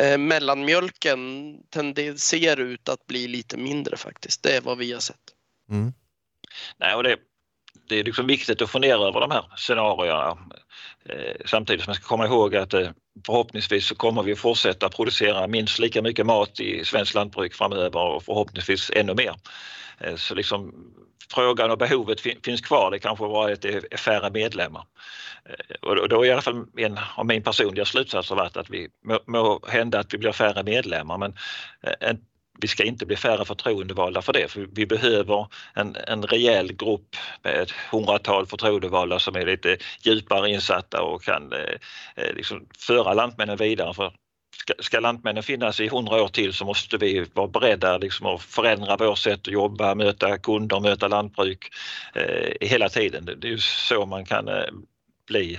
eh, 0.00 0.18
mellanmjölken 0.18 1.54
tenderar, 1.70 2.16
ser 2.16 2.60
ut 2.60 2.88
att 2.88 3.06
bli 3.06 3.28
lite 3.28 3.56
mindre 3.56 3.96
faktiskt. 3.96 4.42
Det 4.42 4.56
är 4.56 4.60
vad 4.60 4.78
vi 4.78 4.92
har 4.92 5.00
sett. 5.00 5.16
Mm. 5.70 5.92
Nej, 6.76 6.94
och 6.94 7.02
det, 7.02 7.16
det 7.90 8.00
är 8.00 8.04
liksom 8.04 8.26
viktigt 8.26 8.62
att 8.62 8.70
fundera 8.70 9.08
över 9.08 9.20
de 9.20 9.30
här 9.30 9.44
scenarierna 9.56 10.38
eh, 11.04 11.34
samtidigt 11.46 11.84
som 11.84 11.90
man 11.90 11.94
ska 11.94 12.04
komma 12.04 12.26
ihåg 12.26 12.56
att 12.56 12.74
eh, 12.74 12.88
förhoppningsvis 13.26 13.86
så 13.86 13.94
kommer 13.94 14.22
vi 14.22 14.36
fortsätta 14.36 14.88
producera 14.88 15.46
minst 15.46 15.78
lika 15.78 16.02
mycket 16.02 16.26
mat 16.26 16.60
i 16.60 16.84
svenskt 16.84 17.14
lantbruk 17.14 17.54
framöver 17.54 18.00
och 18.00 18.22
förhoppningsvis 18.22 18.90
ännu 18.94 19.14
mer. 19.14 19.34
Eh, 19.98 20.16
så 20.16 20.34
liksom 20.34 20.74
frågan 21.34 21.70
och 21.70 21.78
behovet 21.78 22.20
finns 22.20 22.60
kvar, 22.60 22.90
det 22.90 22.98
kanske 22.98 23.24
bara 23.24 23.52
att 23.52 23.62
det 23.62 23.92
är 23.92 23.96
färre 23.96 24.30
medlemmar. 24.30 24.84
Eh, 25.44 25.88
och 25.88 26.08
då 26.08 26.22
är 26.22 26.28
i 26.28 26.32
alla 26.32 26.42
fall 26.42 26.66
en 26.76 26.98
av 27.16 27.26
min 27.26 27.42
personliga 27.42 27.84
slutsatser 27.84 28.34
varit 28.34 28.56
att 28.56 28.70
vi 28.70 28.88
må, 29.04 29.18
må 29.26 29.60
hända 29.68 29.98
att 29.98 30.14
vi 30.14 30.18
blir 30.18 30.32
färre 30.32 30.62
medlemmar 30.62 31.18
men 31.18 31.34
eh, 31.82 32.08
en 32.08 32.20
vi 32.60 32.68
ska 32.68 32.84
inte 32.84 33.06
bli 33.06 33.16
färre 33.16 33.44
förtroendevalda 33.44 34.22
för 34.22 34.32
det. 34.32 34.48
För 34.48 34.68
vi 34.72 34.86
behöver 34.86 35.46
en, 35.74 35.96
en 36.06 36.22
rejäl 36.22 36.72
grupp 36.72 37.16
med 37.42 37.54
ett 37.54 37.70
hundratal 37.70 38.46
förtroendevalda 38.46 39.18
som 39.18 39.36
är 39.36 39.46
lite 39.46 39.76
djupare 40.02 40.50
insatta 40.50 41.02
och 41.02 41.22
kan 41.22 41.52
eh, 41.52 42.24
eh 42.24 42.34
liksom 42.34 42.66
föra 42.78 43.14
Lantmännen 43.14 43.56
vidare. 43.56 43.94
För 43.94 44.12
ska, 44.60 44.74
ska 44.78 45.00
Lantmännen 45.00 45.42
finnas 45.42 45.80
i 45.80 45.88
hundra 45.88 46.22
år 46.22 46.28
till 46.28 46.52
så 46.52 46.64
måste 46.64 46.96
vi 46.96 47.26
vara 47.34 47.48
beredda 47.48 47.98
liksom 47.98 48.26
att 48.26 48.42
förändra 48.42 48.96
vårt 48.96 49.18
sätt 49.18 49.40
att 49.40 49.52
jobba, 49.52 49.94
möta 49.94 50.38
kunder, 50.38 50.80
möta 50.80 51.08
lantbruk 51.08 51.68
eh, 52.14 52.68
hela 52.68 52.88
tiden. 52.88 53.24
Det 53.24 53.46
är 53.46 53.50
ju 53.50 53.58
så 53.58 54.06
man 54.06 54.24
kan 54.24 54.48
eh, 54.48 54.64
bli 55.26 55.58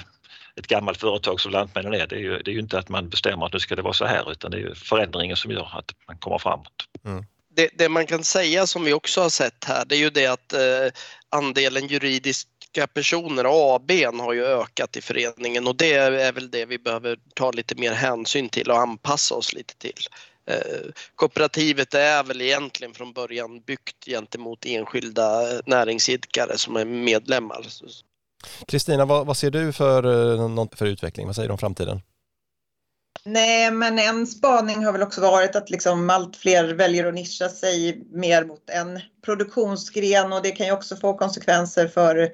ett 0.55 0.67
gammalt 0.67 1.00
företag 1.00 1.41
som 1.41 1.51
Lantmännen 1.51 1.93
är. 1.93 2.08
Det 2.08 2.15
är, 2.15 2.20
ju, 2.20 2.38
det 2.38 2.51
är 2.51 2.53
ju 2.53 2.60
inte 2.60 2.79
att 2.79 2.89
man 2.89 3.10
bestämmer 3.10 3.46
att 3.46 3.53
nu 3.53 3.60
ska 3.60 3.75
det 3.75 3.81
vara 3.81 3.93
så 3.93 4.05
här 4.05 4.31
utan 4.31 4.51
det 4.51 4.58
är 4.58 4.74
förändringen 4.74 5.36
som 5.36 5.51
gör 5.51 5.70
att 5.77 5.91
man 6.08 6.17
kommer 6.17 6.38
framåt. 6.38 6.88
Mm. 7.05 7.25
Det, 7.55 7.70
det, 7.74 7.89
man 7.89 8.05
kan 8.05 8.24
säga 8.24 8.67
som 8.67 8.84
vi 8.84 8.93
också 8.93 9.22
har 9.22 9.29
sett 9.29 9.63
här 9.63 9.86
det 9.86 9.96
är 9.96 10.00
ju 10.00 10.10
det 10.10 10.27
att 10.27 10.53
eh, 10.53 10.60
andelen 11.29 11.88
juridiska 11.88 12.88
personer, 12.93 13.75
AB, 13.75 13.91
har 14.20 14.34
ju 14.34 14.46
ökat 14.46 14.98
i 14.98 15.01
föreningen 15.01 15.67
och 15.67 15.75
det 15.75 15.93
är 15.93 16.31
väl 16.31 16.51
det 16.51 16.65
vi 16.65 16.77
behöver 16.77 17.17
ta 17.36 17.51
lite 17.51 17.75
mer 17.75 17.91
hänsyn 17.91 18.50
till 18.50 18.72
och 18.72 18.79
anpassa 18.79 19.36
oss 19.36 19.53
lite 19.53 19.75
till. 19.77 20.08
Eh, 20.46 20.91
kooperativet 21.15 21.93
är 21.93 22.24
väl 22.24 22.41
egentligen 22.41 22.93
från 22.93 23.13
början 23.13 23.62
byggt 23.62 24.05
gentemot 24.05 24.65
enskilda 24.65 25.62
näringsidkare 25.65 26.58
som 26.58 26.75
är 26.75 26.86
medlemmar. 26.86 27.65
Kristina, 28.68 29.06
vad, 29.06 29.26
vad, 29.28 29.38
ser 29.38 29.52
du 29.52 29.74
för, 29.74 30.04
eh, 30.36 30.68
för 30.76 30.86
utveckling? 30.86 31.28
Vad 31.28 31.36
säger 31.36 31.50
du 31.50 31.52
om 31.52 31.58
framtiden? 31.58 32.02
Nej, 33.26 33.72
men 33.72 34.00
en 34.00 34.28
spaning 34.28 34.86
har 34.86 34.92
väl 34.92 35.02
också 35.02 35.22
varit 35.22 35.56
att 35.56 35.70
liksom 35.70 36.10
allt 36.10 36.36
fler 36.36 36.74
väljer 36.74 37.06
att 37.06 37.14
nischa 37.14 37.50
sig 37.50 38.04
mer 38.12 38.44
mot 38.44 38.70
en 38.70 39.00
produktionsgren 39.26 40.34
och 40.34 40.42
det 40.42 40.52
kan 40.52 40.66
ju 40.66 40.72
också 40.72 40.96
få 40.96 41.14
konsekvenser 41.14 41.88
för 41.88 42.30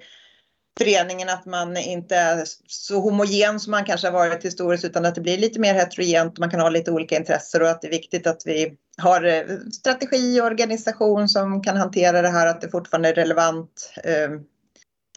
föreningen 0.78 1.30
att 1.30 1.46
man 1.46 1.78
inte 1.78 2.16
är 2.16 2.44
så 2.68 3.00
homogen 3.00 3.60
som 3.60 3.72
man 3.72 3.86
kanske 3.86 4.08
har 4.08 4.14
varit 4.14 4.46
historiskt 4.46 4.86
utan 4.86 5.06
att 5.06 5.16
det 5.16 5.22
blir 5.22 5.38
lite 5.38 5.60
mer 5.60 5.74
heterogent 5.74 6.34
och 6.34 6.40
man 6.40 6.50
kan 6.50 6.60
ha 6.60 6.70
lite 6.70 6.92
olika 6.92 7.16
intressen 7.16 7.62
och 7.62 7.70
att 7.70 7.82
det 7.82 7.88
är 7.88 7.92
viktigt 7.92 8.28
att 8.28 8.42
vi 8.46 8.74
har 8.98 9.24
eh, 9.24 9.44
strategi 9.74 10.42
och 10.42 10.46
organisation 10.46 11.30
som 11.30 11.64
kan 11.64 11.78
hantera 11.78 12.22
det 12.22 12.30
här, 12.30 12.48
att 12.48 12.62
det 12.62 12.70
fortfarande 12.70 13.10
är 13.10 13.14
relevant 13.14 13.94
eh, 14.04 14.30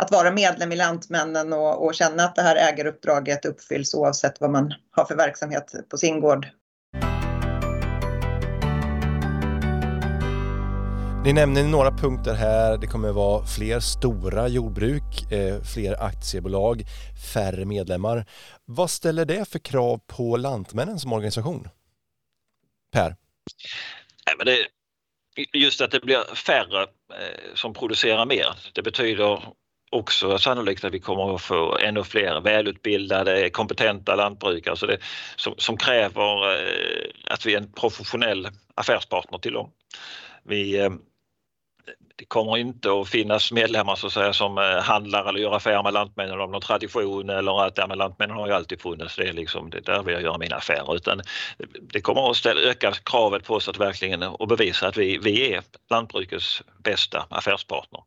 att 0.00 0.10
vara 0.10 0.30
medlem 0.30 0.72
i 0.72 0.76
Lantmännen 0.76 1.52
och, 1.52 1.84
och 1.86 1.94
känna 1.94 2.22
att 2.22 2.34
det 2.34 2.42
här 2.42 2.56
ägaruppdraget 2.56 3.44
uppfylls 3.44 3.94
oavsett 3.94 4.40
vad 4.40 4.50
man 4.50 4.74
har 4.90 5.04
för 5.04 5.16
verksamhet 5.16 5.74
på 5.90 5.96
sin 5.96 6.20
gård. 6.20 6.46
Ni 11.24 11.32
nämner 11.32 11.64
några 11.64 11.90
punkter 11.90 12.34
här. 12.34 12.78
Det 12.78 12.86
kommer 12.86 13.12
vara 13.12 13.46
fler 13.46 13.80
stora 13.80 14.48
jordbruk, 14.48 15.32
eh, 15.32 15.62
fler 15.74 16.02
aktiebolag, 16.02 16.82
färre 17.34 17.64
medlemmar. 17.64 18.26
Vad 18.64 18.90
ställer 18.90 19.24
det 19.24 19.48
för 19.48 19.58
krav 19.58 20.00
på 20.06 20.36
Lantmännen 20.36 20.98
som 20.98 21.12
organisation? 21.12 21.68
Per? 22.92 23.16
Nej, 24.26 24.34
men 24.38 24.46
det, 24.46 24.66
just 25.52 25.80
att 25.80 25.90
det 25.90 26.00
blir 26.00 26.34
färre 26.34 26.82
eh, 26.82 27.54
som 27.54 27.74
producerar 27.74 28.26
mer. 28.26 28.46
Det 28.72 28.82
betyder 28.82 29.42
också 29.90 30.38
sannolikt 30.38 30.84
att 30.84 30.94
vi 30.94 31.00
kommer 31.00 31.34
att 31.34 31.42
få 31.42 31.78
ännu 31.78 32.04
fler 32.04 32.40
välutbildade, 32.40 33.50
kompetenta 33.50 34.14
lantbrukare 34.14 34.76
så 34.76 34.86
det, 34.86 34.98
som, 35.36 35.54
som 35.56 35.76
kräver 35.76 36.52
eh, 36.52 37.10
att 37.24 37.46
vi 37.46 37.54
är 37.54 37.58
en 37.58 37.72
professionell 37.72 38.48
affärspartner 38.74 39.38
till 39.38 39.52
dem. 39.52 39.70
Vi, 40.42 40.78
eh, 40.78 40.90
det 42.16 42.24
kommer 42.24 42.56
inte 42.56 42.92
att 42.92 43.08
finnas 43.08 43.52
medlemmar 43.52 43.94
så 43.94 44.06
att 44.06 44.12
säga, 44.12 44.32
som 44.32 44.58
eh, 44.58 44.64
handlar 44.64 45.28
eller 45.28 45.40
gör 45.40 45.56
affärer 45.56 45.82
med 45.82 45.92
Lantmännen 45.92 46.40
av 46.40 46.50
någon 46.50 46.60
tradition 46.60 47.30
eller 47.30 47.66
att 47.66 47.78
ja, 47.78 47.86
men 47.86 47.98
Lantmännen 47.98 48.36
har 48.36 48.46
ju 48.46 48.52
alltid 48.52 48.80
funnits, 48.80 49.16
det 49.16 49.28
är 49.28 49.32
liksom 49.32 49.70
det 49.70 49.80
där 49.80 50.02
vi 50.02 50.12
jag 50.12 50.40
mina 50.40 50.56
affärer. 50.56 50.94
Utan 50.94 51.22
det 51.80 52.00
kommer 52.00 52.30
att 52.30 52.36
ställa, 52.36 52.60
öka 52.60 52.92
kravet 52.92 53.44
på 53.44 53.54
oss 53.54 53.68
att 53.68 53.80
verkligen 53.80 54.22
och 54.22 54.48
bevisa 54.48 54.88
att 54.88 54.96
vi, 54.96 55.18
vi 55.18 55.52
är 55.54 55.62
lantbrukets 55.90 56.62
bästa 56.82 57.26
affärspartner. 57.30 58.00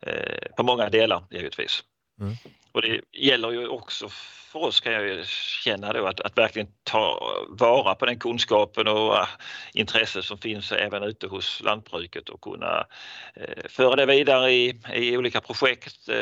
Eh, 0.00 0.54
på 0.56 0.62
många 0.62 0.88
delar 0.88 1.24
givetvis. 1.30 1.84
Mm. 2.20 2.34
Och 2.72 2.82
det 2.82 3.00
gäller 3.12 3.50
ju 3.50 3.68
också 3.68 4.08
för 4.54 4.64
oss 4.64 4.80
kan 4.80 4.92
jag 4.92 5.26
känna 5.64 5.92
då 5.92 6.06
att, 6.06 6.20
att 6.20 6.38
verkligen 6.38 6.68
ta 6.82 7.36
vara 7.48 7.94
på 7.94 8.06
den 8.06 8.18
kunskapen 8.18 8.88
och 8.88 9.12
uh, 9.12 9.28
intresset 9.72 10.24
som 10.24 10.38
finns 10.38 10.72
även 10.72 11.02
ute 11.02 11.26
hos 11.26 11.62
lantbruket 11.62 12.28
och 12.28 12.40
kunna 12.40 12.86
uh, 13.40 13.68
föra 13.68 13.96
det 13.96 14.06
vidare 14.06 14.52
i, 14.52 14.80
i 14.94 15.16
olika 15.16 15.40
projekt 15.40 16.08
uh, 16.08 16.14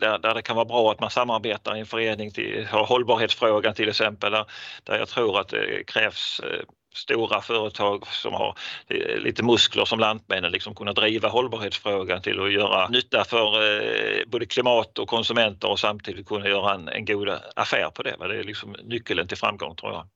där, 0.00 0.18
där 0.18 0.34
det 0.34 0.42
kan 0.42 0.56
vara 0.56 0.64
bra 0.64 0.92
att 0.92 1.00
man 1.00 1.10
samarbetar 1.10 1.76
i 1.76 1.80
en 1.80 1.86
förening 1.86 2.30
till 2.30 2.66
hållbarhetsfrågan 2.66 3.74
till 3.74 3.88
exempel 3.88 4.32
där, 4.32 4.44
där 4.84 4.98
jag 4.98 5.08
tror 5.08 5.40
att 5.40 5.48
det 5.48 5.86
krävs 5.86 6.40
stora 6.96 7.40
företag 7.40 8.06
som 8.06 8.32
har 8.32 8.58
eh, 8.88 9.18
lite 9.18 9.42
muskler 9.42 9.84
som 9.84 9.98
Lantmännen 9.98 10.52
liksom 10.52 10.74
kunna 10.74 10.92
driva 10.92 11.28
hållbarhetsfrågan 11.28 12.22
till 12.22 12.40
att 12.40 12.52
göra 12.52 12.88
nytta 12.88 13.24
för 13.24 13.62
eh, 13.62 14.22
både 14.26 14.46
klimat 14.46 14.98
och 14.98 15.08
konsumenter 15.08 15.70
och 15.70 15.80
samtidigt 15.80 16.26
kunna 16.26 16.48
göra 16.48 16.74
en, 16.74 16.88
en 16.88 17.04
god 17.04 17.28
affär 17.56 17.90
på 17.90 18.02
det. 18.02 18.16
Det 18.18 18.38
är 18.38 18.44
liksom 18.44 18.76
nyckeln 18.84 19.28
till 19.28 19.36
framgång 19.36 19.76
tror 19.76 19.92
jag. 19.92 20.06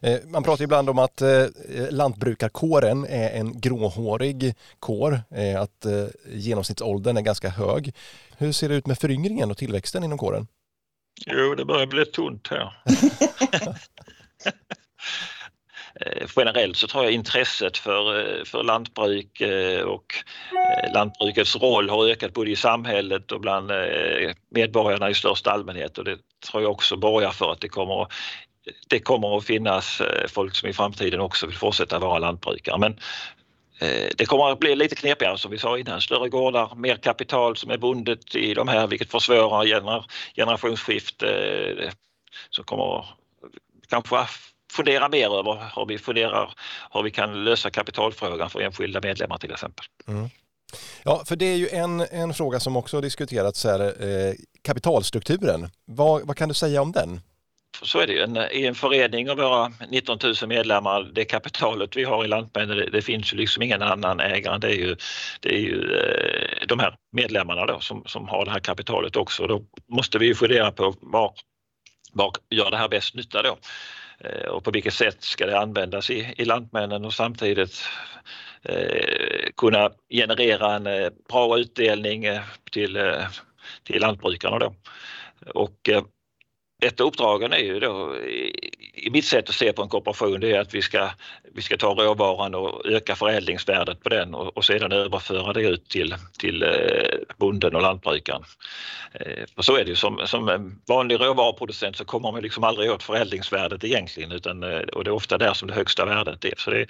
Eh, 0.00 0.20
man 0.26 0.42
pratar 0.42 0.64
ibland 0.64 0.90
om 0.90 0.98
att 0.98 1.22
lantbrukarkåren 1.90 3.04
är 3.04 3.30
en 3.30 3.60
gråhårig 3.60 4.54
kår, 4.78 5.20
att 5.58 5.86
genomsnittsåldern 6.32 7.16
är 7.16 7.20
ganska 7.20 7.48
hög. 7.48 7.94
Hur 8.38 8.52
ser 8.52 8.68
det 8.68 8.74
ut 8.74 8.86
med 8.86 8.98
föryngringen 8.98 9.50
och 9.50 9.56
tillväxten 9.56 10.04
inom 10.04 10.18
kåren? 10.18 10.46
Jo, 11.26 11.54
det 11.54 11.64
börjar 11.64 11.86
bli 11.86 12.06
tunt 12.06 12.48
här. 12.48 12.72
Eh, 16.00 16.26
generellt 16.36 16.76
så 16.76 16.86
tror 16.86 17.04
jag 17.04 17.12
intresset 17.12 17.78
för, 17.78 18.18
eh, 18.18 18.44
för 18.44 18.62
lantbruk 18.62 19.40
eh, 19.40 19.80
och 19.80 20.14
lantbrukets 20.94 21.56
roll 21.56 21.90
har 21.90 22.08
ökat 22.08 22.32
både 22.32 22.50
i 22.50 22.56
samhället 22.56 23.32
och 23.32 23.40
bland 23.40 23.70
medborgarna 24.50 25.10
i 25.10 25.14
största 25.14 25.50
allmänhet 25.50 25.98
och 25.98 26.04
det 26.04 26.18
tror 26.50 26.62
jag 26.62 26.72
också 26.72 26.96
borgar 26.96 27.30
för 27.30 27.52
att 27.52 27.60
det 27.60 27.68
kommer 27.68 28.06
det 28.88 28.98
kommer 28.98 29.36
att 29.36 29.44
finnas 29.44 30.02
folk 30.28 30.54
som 30.54 30.68
i 30.68 30.72
framtiden 30.72 31.20
också 31.20 31.46
vill 31.46 31.56
fortsätta 31.56 31.98
vara 31.98 32.18
lantbrukare. 32.18 32.78
Men 32.78 32.96
det 34.16 34.26
kommer 34.26 34.52
att 34.52 34.58
bli 34.58 34.76
lite 34.76 34.96
knepigare 34.96 35.38
som 35.38 35.50
vi 35.50 35.58
sa 35.58 35.78
innan. 35.78 36.00
Större 36.00 36.28
gårdar, 36.28 36.74
mer 36.74 36.96
kapital 36.96 37.56
som 37.56 37.70
är 37.70 37.78
bundet 37.78 38.34
i 38.34 38.54
de 38.54 38.68
här 38.68 38.86
vilket 38.86 39.10
försvårar 39.10 39.66
gener 39.66 40.04
generationsskifte. 40.36 41.26
som 41.76 41.92
så 42.50 42.64
kommer 42.64 43.06
kanske 43.88 44.16
fundera 44.76 45.08
mer 45.08 45.38
över 45.38 45.72
hur 45.76 45.86
vi 45.86 45.98
funderar 45.98 46.54
hur 46.92 47.02
vi 47.02 47.10
kan 47.10 47.44
lösa 47.44 47.70
kapitalfrågan 47.70 48.50
för 48.50 48.60
enskilda 48.60 49.00
medlemmar 49.00 49.38
till 49.38 49.52
exempel. 49.52 49.84
Mm. 50.08 50.28
Ja, 51.02 51.22
för 51.26 51.36
det 51.36 51.44
är 51.44 51.56
ju 51.56 51.68
en, 51.68 52.00
en 52.00 52.34
fråga 52.34 52.60
som 52.60 52.76
också 52.76 52.96
har 52.96 53.02
diskuterats 53.02 53.64
här, 53.64 53.80
eh, 53.80 54.34
kapitalstrukturen. 54.62 55.70
Vad, 55.84 56.26
vad 56.26 56.36
kan 56.36 56.48
du 56.48 56.54
säga 56.54 56.82
om 56.82 56.92
den? 56.92 57.20
så 57.82 57.98
är 57.98 58.06
det 58.06 58.12
ju. 58.12 58.22
En, 58.22 58.36
I 58.36 58.66
en 58.66 58.74
förening 58.74 59.30
av 59.30 59.36
våra 59.36 59.72
19 59.88 60.18
000 60.22 60.34
medlemmar, 60.48 61.02
det 61.02 61.24
kapitalet 61.24 61.96
vi 61.96 62.04
har 62.04 62.24
i 62.24 62.28
Lantmännen, 62.28 62.76
det, 62.76 62.90
det, 62.90 63.02
finns 63.02 63.32
ju 63.32 63.36
liksom 63.36 63.62
ingen 63.62 63.82
annan 63.82 64.20
ägare. 64.20 64.58
Det 64.58 64.68
är 64.68 64.76
ju, 64.76 64.96
det 65.40 65.54
är 65.54 65.60
ju 65.60 65.96
eh, 65.96 66.66
de 66.66 66.78
här 66.78 66.96
medlemmarna 67.12 67.66
då 67.66 67.80
som, 67.80 68.02
som 68.06 68.28
har 68.28 68.44
det 68.44 68.50
här 68.50 68.60
kapitalet 68.60 69.16
också. 69.16 69.46
Då 69.46 69.62
måste 69.88 70.18
vi 70.18 70.26
ju 70.26 70.34
fundera 70.34 70.72
på 70.72 70.94
var, 71.00 71.32
var 72.12 72.32
gör 72.50 72.70
det 72.70 72.76
här 72.76 72.88
bäst 72.88 73.14
nytta 73.14 73.42
då? 73.42 73.56
Eh, 74.18 74.48
och 74.48 74.64
på 74.64 74.70
vilket 74.70 74.94
sätt 74.94 75.22
ska 75.22 75.46
det 75.46 75.58
användas 75.58 76.10
i, 76.10 76.34
i 76.36 76.44
Lantmännen 76.44 77.04
och 77.04 77.14
samtidigt 77.14 77.82
eh, 78.62 79.50
kunna 79.56 79.90
generera 80.10 80.74
en 80.74 80.86
eh, 80.86 81.10
bra 81.28 81.58
utdelning 81.58 82.24
eh, 82.24 82.42
till, 82.72 82.96
eh, 82.96 83.26
till 83.82 84.00
lantbrukarna 84.00 84.58
då. 84.58 84.74
Och 85.54 85.88
eh, 85.88 86.02
ett 86.82 87.00
av 87.00 87.06
uppdragen 87.06 87.52
är 87.52 87.58
ju 87.58 87.80
då, 87.80 88.16
i 88.94 89.10
mitt 89.10 89.24
sätt 89.24 89.48
att 89.48 89.54
se 89.54 89.72
på 89.72 89.82
en 89.82 89.88
kooperation, 89.88 90.40
det 90.40 90.52
är 90.52 90.60
att 90.60 90.74
vi 90.74 90.82
ska, 90.82 91.10
vi 91.54 91.62
ska 91.62 91.76
ta 91.76 91.94
råvaran 91.94 92.54
och 92.54 92.86
öka 92.86 93.16
förädlingsvärdet 93.16 94.02
på 94.02 94.08
den 94.08 94.34
och, 94.34 94.56
och 94.56 94.64
sedan 94.64 94.92
överföra 94.92 95.52
det 95.52 95.62
ut 95.62 95.88
till, 95.88 96.14
till 96.38 96.62
eh, 96.62 96.68
bonden 97.36 97.76
och 97.76 97.82
lantbrukaren. 97.82 98.42
Eh, 99.12 99.44
och 99.54 99.64
så 99.64 99.76
är 99.76 99.84
det 99.84 99.90
ju 99.90 99.96
som, 99.96 100.20
som 100.26 100.72
vanlig 100.88 101.20
råvaruproducent 101.20 101.96
så 101.96 102.04
kommer 102.04 102.32
man 102.32 102.42
liksom 102.42 102.64
aldrig 102.64 102.90
åt 102.90 103.02
förädlingsvärdet 103.02 103.84
egentligen 103.84 104.32
utan, 104.32 104.62
eh, 104.62 104.78
och 104.78 105.04
det 105.04 105.10
är 105.10 105.14
ofta 105.14 105.38
där 105.38 105.54
som 105.54 105.68
det 105.68 105.74
högsta 105.74 106.04
värdet 106.04 106.44
är. 106.44 106.54
Så 106.56 106.70
det 106.70 106.86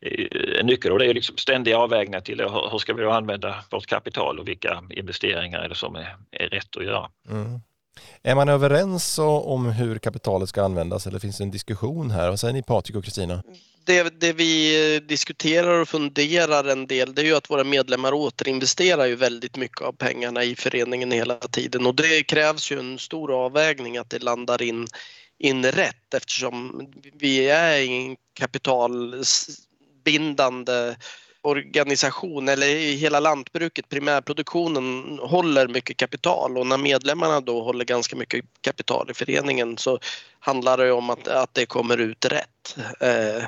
är 0.00 0.60
en 0.60 0.66
nyckel 0.66 0.92
och 0.92 0.98
det 0.98 1.06
är 1.06 1.14
liksom 1.14 1.36
ständiga 1.36 1.78
avvägningar 1.78 2.20
till 2.20 2.40
hur 2.40 2.78
ska 2.78 2.94
vi 2.94 3.02
då 3.02 3.10
använda 3.10 3.64
vårt 3.70 3.86
kapital 3.86 4.38
och 4.38 4.48
vilka 4.48 4.82
investeringar 4.90 5.60
är 5.60 5.68
det 5.68 5.74
som 5.74 5.96
är, 5.96 6.16
är 6.30 6.48
rätt 6.48 6.76
att 6.76 6.84
göra. 6.84 7.08
Mm. 7.30 7.60
Är 8.22 8.34
man 8.34 8.48
överens 8.48 9.18
om 9.18 9.66
hur 9.66 9.98
kapitalet 9.98 10.48
ska 10.48 10.62
användas 10.62 11.06
eller 11.06 11.18
finns 11.18 11.38
det 11.38 11.44
en 11.44 11.50
diskussion 11.50 12.10
här? 12.10 12.28
Vad 12.28 12.40
säger 12.40 12.54
ni 12.54 12.62
Patrik 12.62 12.96
och 12.96 13.04
Kristina? 13.04 13.42
Det, 13.84 14.20
det, 14.20 14.32
vi 14.32 14.96
eh, 14.96 15.02
diskuterar 15.02 15.80
och 15.80 15.88
funderar 15.88 16.64
en 16.64 16.86
del 16.86 17.14
det 17.14 17.22
är 17.22 17.26
ju 17.26 17.36
att 17.36 17.50
våra 17.50 17.64
medlemmar 17.64 18.12
återinvesterar 18.12 19.06
ju 19.06 19.16
väldigt 19.16 19.56
mycket 19.56 19.80
av 19.80 19.92
pengarna 19.92 20.44
i 20.44 20.56
föreningen 20.56 21.10
hela 21.10 21.34
tiden 21.34 21.86
och 21.86 21.94
det 21.94 22.22
krävs 22.22 22.72
ju 22.72 22.78
en 22.78 22.98
stor 22.98 23.44
avvägning 23.44 23.96
att 23.96 24.10
det 24.10 24.22
landar 24.22 24.62
in, 24.62 24.86
in 25.38 25.64
rätt 25.64 26.14
eftersom 26.14 26.88
vi 27.14 27.50
är 27.50 27.78
i 27.78 27.88
en 27.88 28.16
kapitalbindande 28.34 30.96
organisation 31.42 32.48
eller 32.48 32.66
i 32.66 32.94
hela 32.94 33.20
lantbruket, 33.20 33.88
primärproduktionen 33.88 35.18
håller 35.22 35.68
mycket 35.68 35.96
kapital 35.96 36.58
och 36.58 36.66
när 36.66 36.78
medlemmarna 36.78 37.40
då 37.40 37.62
håller 37.62 37.84
ganska 37.84 38.16
mycket 38.16 38.44
kapital 38.60 39.10
i 39.10 39.14
föreningen 39.14 39.78
så 39.78 39.98
handlar 40.38 40.78
det 40.78 40.92
om 40.92 41.10
att, 41.10 41.28
att 41.28 41.54
det 41.54 41.66
kommer 41.66 41.98
ut 41.98 42.24
rätt. 42.24 42.76
Eh, 43.00 43.44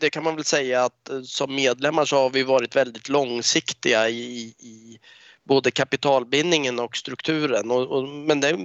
det 0.00 0.10
kan 0.10 0.24
man 0.24 0.34
väl 0.34 0.44
säga 0.44 0.84
att 0.84 1.08
eh, 1.08 1.22
som 1.22 1.54
medlemmar 1.54 2.04
så 2.04 2.16
har 2.16 2.30
vi 2.30 2.42
varit 2.42 2.76
väldigt 2.76 3.08
långsiktiga 3.08 4.08
i, 4.08 4.54
i 4.58 4.98
både 5.44 5.70
kapitalbindningen 5.70 6.78
och 6.78 6.96
strukturen 6.96 7.70
och, 7.70 7.86
och, 7.86 8.08
men 8.08 8.40
det 8.40 8.56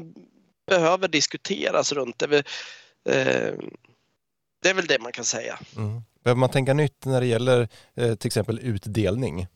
behöver 0.67 1.07
diskuteras 1.07 1.91
runt 1.91 2.19
det. 2.19 2.37
Eh, 3.09 3.53
det 4.61 4.69
är 4.69 4.73
väl 4.73 4.87
det 4.87 4.99
man 4.99 5.11
kan 5.11 5.25
säga. 5.25 5.59
Mm. 5.77 6.01
Behöver 6.23 6.39
man 6.39 6.49
tänka 6.49 6.73
nytt 6.73 7.05
när 7.05 7.21
det 7.21 7.27
gäller 7.27 7.67
eh, 7.95 8.15
till 8.15 8.27
exempel 8.27 8.59
utdelning? 8.59 9.47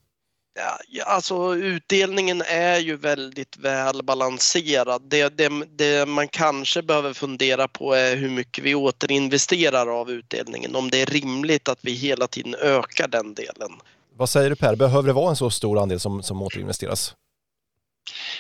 Ja, 0.89 1.03
alltså 1.06 1.56
utdelningen 1.56 2.41
är 2.41 2.80
ju 2.80 2.97
väldigt 2.97 3.58
väl 3.58 4.03
balanserad. 4.03 5.01
Det, 5.10 5.38
det, 5.38 5.49
det, 5.77 6.08
man 6.08 6.27
kanske 6.27 6.82
behöver 6.82 7.13
fundera 7.13 7.67
på 7.67 7.93
är 7.93 8.15
hur 8.15 8.30
mycket 8.30 8.63
vi 8.63 8.75
återinvesterar 8.75 9.99
av 9.99 10.12
utdelningen. 10.12 10.75
Om 10.75 10.89
det 10.89 11.01
är 11.01 11.06
rimligt 11.06 11.69
att 11.69 11.80
vi 11.82 11.91
hela 11.91 12.27
tiden 12.27 12.56
ökar 12.62 13.08
den 13.08 13.34
delen. 13.34 13.71
Vad 14.15 14.30
säger 14.30 14.49
du 14.49 14.56
Per, 14.56 14.75
behöver 14.75 15.08
det 15.08 15.13
vara 15.13 15.30
en 15.30 15.36
så 15.36 15.49
stor 15.49 15.80
andel 15.80 15.99
som, 15.99 16.23
som 16.23 16.41
återinvesteras? 16.41 17.15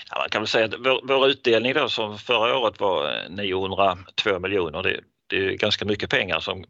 Ja, 0.09 0.17
man 0.19 0.29
kan 0.29 0.41
väl 0.41 0.47
säga 0.47 0.65
att 0.65 0.73
vår, 0.79 1.07
vår 1.07 1.27
utdelning 1.27 1.73
då 1.73 1.89
som 1.89 2.17
förra 2.17 2.57
året 2.57 2.79
var 2.79 3.29
902 3.29 4.39
miljoner. 4.39 4.83
Det, 4.83 4.99
det 5.27 5.35
är 5.35 5.51
ganska 5.51 5.85
mycket 5.85 6.09
pengar 6.09 6.39
som 6.39 6.65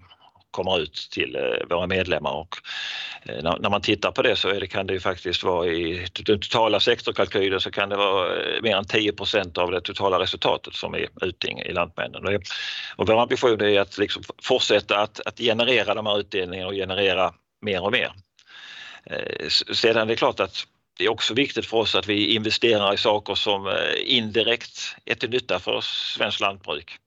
kommer 0.58 0.80
ut 0.80 1.08
till 1.12 1.36
eh, 1.36 1.68
våra 1.70 1.88
medlemmar 1.88 2.32
och 2.32 2.56
eh, 3.24 3.44
när 3.60 3.70
man 3.70 3.82
tittar 3.82 4.12
på 4.12 4.22
det 4.22 4.36
så 4.36 4.50
är 4.50 4.60
det, 4.60 4.68
kan 4.68 4.88
det 4.88 4.94
ju 4.94 5.00
faktiskt 5.00 5.44
vara 5.44 5.68
i 5.68 6.08
den 6.26 6.40
totala 6.40 6.80
sektorkalkylen 6.80 7.62
så 7.62 7.72
kan 7.72 7.90
det 7.90 7.96
vara 7.96 8.36
eh, 8.36 8.62
mer 8.62 8.76
än 8.76 8.84
10% 8.84 9.60
av 9.60 9.72
det 9.72 9.82
totala 9.82 10.20
resultatet 10.20 10.76
som 10.76 10.94
är 10.94 11.08
utdelning 11.22 11.60
i 11.60 11.74
Lantmännen. 11.74 12.42
Och 12.96 13.08
vår 13.08 13.22
ambition 13.22 13.62
är 13.62 13.80
att 13.80 13.98
liksom 13.98 14.24
fortsätta 14.44 15.00
att, 15.00 15.20
att 15.28 15.38
generera 15.38 15.94
de 15.94 16.06
här 16.06 16.20
utdelningarna 16.20 16.68
och 16.68 16.74
generera 16.74 17.34
mer 17.62 17.84
och 17.84 17.92
mer. 17.92 18.12
Sedan 19.74 20.02
är 20.02 20.06
det 20.06 20.16
klart 20.16 20.40
att 20.40 20.68
det 20.98 21.06
är 21.06 21.10
också 21.10 21.34
viktigt 21.34 21.66
för 21.66 21.78
oss 21.78 21.96
att 21.96 22.08
vi 22.08 22.36
investerar 22.36 22.94
i 22.94 22.98
saker 22.98 23.36
som 23.36 23.74
indirekt 24.06 24.96
är 25.06 25.16
till 25.16 25.30
nytta 25.30 25.60
för 25.60 25.82
svenskt 25.82 26.40
lantbruk. 26.40 26.98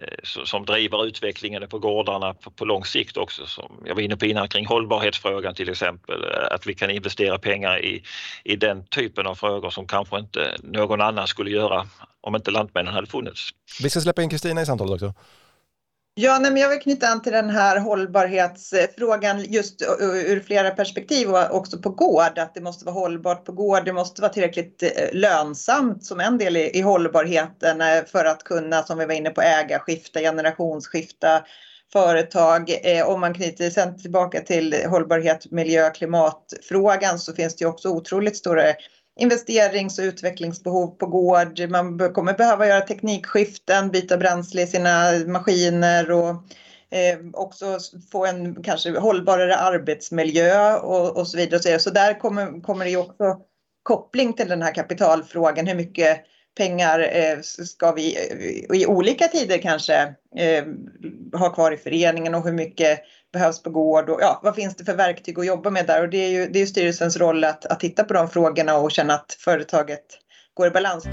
Eh, 0.00 0.44
som 0.44 0.64
driver 0.64 1.06
utvecklingen 1.06 1.68
på 1.68 1.78
gårdarna 1.78 2.34
på, 2.34 2.64
lång 2.64 2.84
sikt 2.84 3.16
också. 3.16 3.46
Som 3.46 3.82
jag 3.86 3.94
var 3.94 4.02
inne 4.02 4.16
på 4.16 4.26
innan 4.26 4.48
kring 4.48 4.66
hållbarhetsfrågan 4.66 5.54
till 5.54 5.68
exempel, 5.68 6.24
eh, 6.24 6.54
att 6.54 6.66
vi 6.66 6.74
kan 6.74 6.90
investera 6.90 7.38
pengar 7.38 7.84
i, 7.84 8.02
i 8.44 8.56
den 8.56 8.84
typen 8.84 9.26
av 9.26 9.34
frågor 9.34 9.70
som 9.70 9.86
kanske 9.86 10.18
inte 10.18 10.56
någon 10.62 11.00
annan 11.00 11.26
skulle 11.26 11.50
göra 11.50 11.86
om 12.20 12.36
inte 12.36 12.50
Lantmännen 12.50 12.94
hade 12.94 13.06
funnits. 13.06 13.50
Vi 13.82 13.90
ska 13.90 14.00
släppa 14.00 14.22
in 14.22 14.30
Kristina 14.30 14.62
i 14.62 14.66
samtalet 14.66 14.92
också. 14.92 15.14
Ja, 16.22 16.38
nej, 16.38 16.50
men 16.50 16.62
jag 16.62 16.68
vill 16.68 16.80
knyta 16.80 17.06
an 17.06 17.22
till 17.22 17.32
den 17.32 17.50
här 17.50 17.78
hållbarhetsfrågan 17.78 19.44
just 19.44 19.82
ur 20.26 20.40
flera 20.40 20.70
perspektiv 20.70 21.30
och 21.30 21.54
också 21.54 21.78
på 21.78 21.90
gård. 21.90 22.38
Att 22.38 22.54
det 22.54 22.60
måste 22.60 22.84
vara 22.84 22.94
hållbart 22.94 23.44
på 23.44 23.52
gård. 23.52 23.84
Det 23.84 23.92
måste 23.92 24.22
vara 24.22 24.32
tillräckligt 24.32 24.82
eh, 24.82 24.90
lönsamt 25.12 26.04
som 26.04 26.20
en 26.20 26.38
del 26.38 26.56
i, 26.56 26.78
i 26.78 26.80
hållbarheten 26.80 27.80
eh, 27.80 28.04
för 28.06 28.24
att 28.24 28.44
kunna, 28.44 28.82
som 28.82 28.98
vi 28.98 29.06
var 29.06 29.14
inne 29.14 29.30
på, 29.30 29.42
äga, 29.42 29.78
skifta, 29.78 30.20
generationsskifta 30.20 31.42
företag. 31.92 32.70
Eh, 32.84 33.08
om 33.08 33.20
man 33.20 33.34
knyter 33.34 33.70
sen 33.70 33.98
tillbaka 33.98 34.40
till 34.40 34.74
hållbarhet, 34.88 35.50
miljö, 35.50 35.90
klimatfrågan 35.90 37.18
så 37.18 37.32
finns 37.32 37.56
det 37.56 37.64
ju 37.64 37.68
också 37.68 37.88
otroligt 37.88 38.36
stora 38.36 38.62
investerings 39.20 39.98
och 39.98 40.02
utvecklingsbehov 40.02 40.86
på 40.86 41.06
gård. 41.06 41.70
Man 41.70 42.12
kommer 42.12 42.34
behöva 42.34 42.66
göra 42.66 42.80
teknikskiften, 42.80 43.90
byta 43.90 44.16
bränsle 44.16 44.62
i 44.62 44.66
sina 44.66 45.12
maskiner 45.26 46.10
och 46.10 46.30
eh, 46.90 47.18
också 47.32 47.78
få 48.12 48.26
en 48.26 48.62
kanske 48.62 48.98
hållbarare 48.98 49.56
arbetsmiljö 49.56 50.76
och, 50.76 51.16
och 51.16 51.28
så 51.28 51.36
vidare. 51.36 51.78
Så 51.78 51.90
där 51.90 52.18
kommer, 52.18 52.62
kommer 52.62 52.84
det 52.84 52.90
ju 52.90 52.96
också 52.96 53.36
koppling 53.82 54.32
till 54.32 54.48
den 54.48 54.62
här 54.62 54.74
kapitalfrågan. 54.74 55.66
Hur 55.66 55.74
mycket 55.74 56.20
pengar 56.56 57.00
eh, 57.00 57.40
ska 57.42 57.92
vi 57.92 58.16
eh, 58.16 58.76
i 58.80 58.86
olika 58.86 59.28
tider 59.28 59.58
kanske 59.58 60.14
eh, 60.36 60.64
ha 61.32 61.50
kvar 61.50 61.72
i 61.72 61.76
föreningen 61.76 62.34
och 62.34 62.44
hur 62.44 62.52
mycket 62.52 63.00
behövs 63.32 63.62
på 63.62 63.70
gård 63.70 64.10
och 64.10 64.18
ja, 64.20 64.40
vad 64.42 64.54
finns 64.54 64.76
det 64.76 64.84
för 64.84 64.94
verktyg 64.94 65.38
att 65.38 65.46
jobba 65.46 65.70
med 65.70 65.86
där 65.86 66.02
och 66.02 66.08
det 66.08 66.18
är 66.18 66.28
ju, 66.28 66.48
det 66.48 66.62
är 66.62 66.66
styrelsens 66.66 67.16
roll 67.16 67.44
att, 67.44 67.66
att 67.66 67.80
titta 67.80 68.04
på 68.04 68.14
de 68.14 68.28
frågorna 68.28 68.76
och 68.76 68.90
känna 68.90 69.14
att 69.14 69.36
företaget 69.38 70.04
går 70.54 70.66
i 70.66 70.70
balans. 70.70 71.06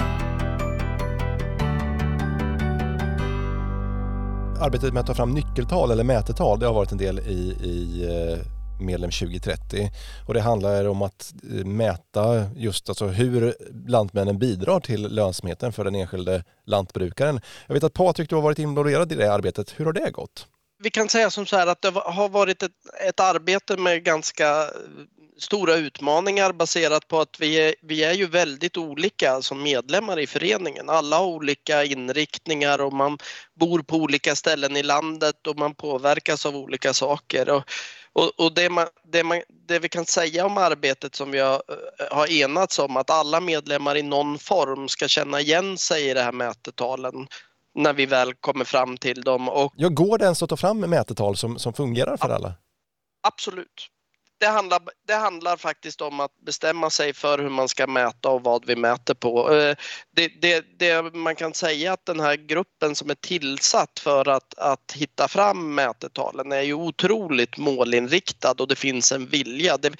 Arbetet 4.62 4.94
med 4.94 5.02
att 5.02 5.08
ta 5.08 5.14
fram 5.14 5.32
nyckeltal 5.32 5.92
eller 5.92 6.04
mätetal 6.04 6.60
det 6.60 6.66
har 6.66 6.74
varit 6.74 6.92
en 6.92 6.98
del 6.98 7.20
i, 7.20 7.58
i 7.64 8.06
eh, 8.06 8.40
medlem 8.80 9.12
2030 9.12 9.90
och 10.28 10.34
det 10.34 10.42
handlar 10.42 10.88
om 10.88 11.02
att 11.02 11.34
eh, 11.52 11.66
mäta 11.66 12.50
just 12.56 12.90
alltså 12.90 13.08
hur 13.08 13.56
Lantmännen 13.88 14.40
bidrar 14.40 14.80
till 14.80 15.02
lönsamheten 15.02 15.74
för 15.74 15.84
den 15.84 15.96
enskilde 15.96 16.44
lantbrukaren. 16.66 17.42
Jag 17.68 17.74
vet 17.74 17.84
att 17.84 17.94
Patrik, 17.94 18.30
du 18.30 18.36
har 18.36 18.42
varit 18.42 18.60
involverad 18.60 19.12
i 19.12 19.16
det 19.16 19.34
arbetet. 19.34 19.74
Hur 19.78 19.86
har 19.86 19.94
det 19.94 20.12
gått? 20.12 20.48
Vi 20.80 20.90
kan 20.90 21.10
säga 21.10 21.30
som 21.30 21.46
så 21.46 21.58
här 21.58 21.68
att 21.68 21.82
det 21.82 21.92
har 21.92 22.30
varit 22.30 22.64
ett, 22.64 22.72
ett 23.08 23.20
arbete 23.20 23.78
med 23.78 24.04
ganska 24.04 24.64
eh, 24.64 24.70
stora 25.38 25.76
utmaningar 25.76 26.52
baserat 26.52 27.08
på 27.08 27.20
att 27.20 27.40
vi 27.40 27.56
är, 27.56 27.76
vi 27.82 28.04
är 28.04 28.14
ju 28.14 28.26
väldigt 28.26 28.78
olika 28.78 29.42
som 29.42 29.64
medlemmar 29.64 30.20
i 30.20 30.28
föreningen. 30.28 30.90
Alla 30.90 31.18
har 31.18 31.26
olika 31.26 31.84
inriktningar 31.84 32.82
och 32.82 32.94
man 32.94 33.18
bor 33.60 33.80
på 33.80 33.96
olika 33.96 34.36
ställen 34.36 34.76
i 34.76 34.84
landet 34.84 35.48
och 35.48 35.58
man 35.58 35.76
påverkas 35.76 36.46
av 36.46 36.56
olika 36.56 36.94
saker. 36.94 37.50
Och, 37.50 37.64
och, 38.14 38.40
och 38.40 38.54
det, 38.54 38.70
man, 38.70 38.88
det, 39.12 39.24
man, 39.24 39.42
det, 39.68 39.80
vi 39.80 39.90
kan 39.90 40.06
säga 40.06 40.46
om 40.46 40.58
arbetet 40.58 41.16
som 41.16 41.32
vi 41.32 41.40
har, 41.40 41.64
eh, 42.00 42.18
har 42.18 42.32
enats 42.32 42.80
om 42.80 42.98
att 42.98 43.10
alla 43.10 43.40
medlemmar 43.40 43.98
i 43.98 44.04
någon 44.04 44.40
form 44.40 44.88
ska 44.88 45.08
känna 45.08 45.42
igen 45.42 45.78
sig 45.78 46.10
i 46.10 46.14
de 46.14 46.22
här 46.22 46.32
mätetalen 46.32 47.28
när 47.78 47.94
vi 47.94 48.06
väl 48.06 48.34
kommer 48.34 48.66
fram 48.66 48.98
till 48.98 49.22
dem. 49.22 49.50
Och, 49.50 49.74
ja, 49.76 49.90
går 49.90 50.18
det 50.18 50.24
ens 50.24 50.44
att 50.44 50.50
ta 50.50 50.58
fram 50.58 50.80
mätetal 50.80 51.38
som, 51.38 51.60
som 51.60 51.74
fungerar 51.74 52.18
för 52.18 52.30
alla? 52.30 52.54
Absolut 53.28 53.90
det 54.40 54.48
handlar, 54.48 54.82
det 55.08 55.14
handlar 55.14 55.58
faktiskt 55.58 56.02
om 56.02 56.20
att 56.20 56.32
bestämma 56.46 56.90
sig 56.90 57.14
för 57.14 57.40
hur 57.40 57.50
man 57.50 57.70
ska 57.70 57.88
mäta 57.88 58.30
och 58.30 58.44
vad 58.44 58.66
vi 58.66 58.76
mäter 58.76 59.14
på. 59.14 59.54
Eh, 59.54 59.76
det, 60.16 60.28
det, 60.42 60.66
det, 60.80 61.16
man 61.16 61.36
kan 61.36 61.54
säga 61.54 61.94
att 61.94 62.06
den 62.06 62.20
här 62.20 62.36
gruppen 62.36 62.96
som 62.96 63.10
är 63.10 63.16
tillsatt 63.16 64.00
för 64.00 64.30
att, 64.30 64.58
att 64.58 64.92
hitta 64.96 65.28
fram 65.28 65.76
mätetalen 65.76 66.52
är 66.52 66.62
ju 66.62 66.74
otroligt 66.74 67.58
målinriktad 67.58 68.56
och 68.60 68.68
det 68.68 68.76
finns 68.76 69.12
en 69.12 69.26
vilja. 69.26 69.78
Det, 69.78 69.92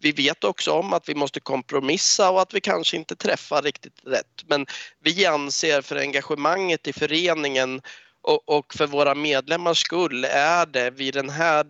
vi 0.00 0.12
vet 0.12 0.44
också 0.44 0.72
om 0.72 0.92
att 0.92 1.08
vi 1.08 1.14
måste 1.14 1.40
kompromissa 1.40 2.30
och 2.30 2.40
att 2.40 2.54
vi 2.54 2.60
kanske 2.60 2.96
inte 2.96 3.16
träffar 3.16 3.62
riktigt 3.62 4.00
rätt. 4.04 4.44
Men 4.46 4.66
vi 5.00 5.26
anser 5.26 5.82
för 5.82 5.96
engagemanget 5.96 6.88
i 6.88 6.92
föreningen 6.92 7.80
och, 8.22 8.48
och, 8.48 8.74
för 8.74 8.86
våra 8.86 9.14
medlemmars 9.14 9.78
skull 9.78 10.24
är 10.24 10.66
det 10.66 10.90
vid 10.90 11.14
den 11.14 11.30
här, 11.30 11.66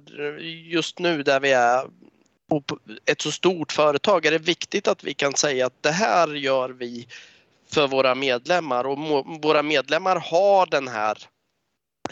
just 0.71 0.99
nu 0.99 1.23
där 1.23 1.41
vi 1.41 1.53
är 1.53 1.87
ett 3.07 3.21
så 3.21 3.33
stort 3.33 3.73
företag 3.73 4.27
är 4.27 4.31
det 4.31 4.39
viktigt 4.39 4.89
att 4.89 5.05
vi 5.05 5.15
kan 5.15 5.35
säga 5.35 5.67
att 5.67 5.83
det 5.83 5.91
här 5.91 6.29
gör 6.29 6.69
vi 6.69 7.09
för 7.73 7.89
våra 7.89 8.15
medlemmar 8.15 8.85
och 8.85 8.99
våra 9.43 9.63
medlemmar 9.63 10.17
har 10.17 10.67
den 10.67 10.89
här 10.89 11.19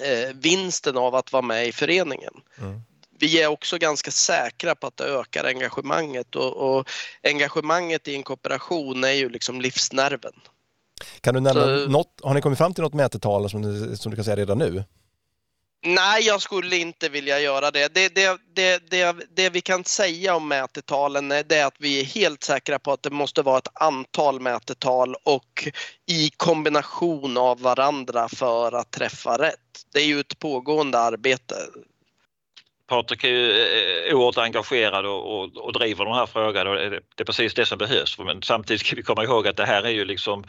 eh, 0.00 0.34
vinsten 0.34 0.96
av 0.96 1.14
att 1.14 1.32
vara 1.32 1.42
med 1.42 1.66
i 1.66 1.72
föreningen. 1.72 2.34
Mm. 2.58 2.80
Vi 3.18 3.42
är 3.42 3.46
också 3.46 3.78
ganska 3.78 4.10
säkra 4.10 4.74
på 4.74 4.86
att 4.86 4.96
det 4.96 5.04
ökar 5.04 5.44
engagemanget 5.44 6.36
och, 6.36 6.56
och 6.56 6.88
engagemanget 7.22 8.08
i 8.08 8.14
en 8.14 8.22
kooperation 8.22 9.04
är 9.04 9.12
ju 9.12 9.28
liksom 9.28 9.60
livsnerven. 9.60 10.32
Kan 11.20 11.34
du 11.34 11.40
nämna 11.40 11.64
så, 11.64 11.88
något, 11.88 12.20
har 12.22 12.34
ni 12.34 12.40
kommit 12.40 12.58
fram 12.58 12.74
till 12.74 12.82
något 12.82 12.94
mätetal 12.94 13.50
som, 13.50 13.96
som 13.96 14.10
du 14.10 14.16
kan 14.16 14.24
säga 14.24 14.36
redan 14.36 14.58
nu? 14.58 14.84
Nej, 15.86 16.22
jag 16.22 16.42
skulle 16.42 16.76
inte 16.76 17.08
vilja 17.08 17.40
göra 17.40 17.70
det. 17.70 17.94
Det, 17.94 18.14
det, 18.14 18.40
det, 18.54 18.90
det, 18.90 19.16
det 19.36 19.50
vi 19.50 19.60
kan 19.60 19.84
säga 19.84 20.36
om 20.36 20.48
mätetalen 20.48 21.32
är 21.32 21.42
det 21.42 21.62
att 21.62 21.74
vi 21.78 22.00
är 22.00 22.04
helt 22.04 22.44
säkra 22.44 22.78
på 22.78 22.92
att 22.92 23.02
det 23.02 23.10
måste 23.10 23.42
vara 23.42 23.58
ett 23.58 23.68
antal 23.74 24.40
mätetal 24.40 25.14
och 25.24 25.68
i 26.06 26.30
kombination 26.36 27.36
av 27.36 27.60
varandra 27.60 28.28
för 28.28 28.72
att 28.72 28.90
träffa 28.90 29.38
rätt. 29.38 29.58
Det 29.92 29.98
är 30.00 30.06
ju 30.06 30.20
ett 30.20 30.38
pågående 30.38 30.98
arbete 30.98 31.54
Patrik 32.88 33.24
är 33.24 33.28
ju 33.28 33.50
eh, 33.50 34.08
eh, 34.08 34.16
oerhört 34.16 34.38
engagerad 34.38 35.06
och, 35.06 35.40
och, 35.40 35.56
och 35.56 35.72
driver 35.72 36.04
de 36.04 36.14
här 36.14 36.26
frågorna 36.26 36.70
och 36.70 36.76
det 36.76 37.20
är 37.20 37.24
precis 37.24 37.54
det 37.54 37.66
som 37.66 37.78
behövs. 37.78 38.18
Men 38.18 38.42
samtidigt 38.42 38.86
ska 38.86 38.96
vi 38.96 39.02
komma 39.02 39.24
ihåg 39.24 39.48
att 39.48 39.56
det 39.56 39.66
här 39.66 39.82
är 39.82 39.90
ju 39.90 40.04
liksom 40.04 40.44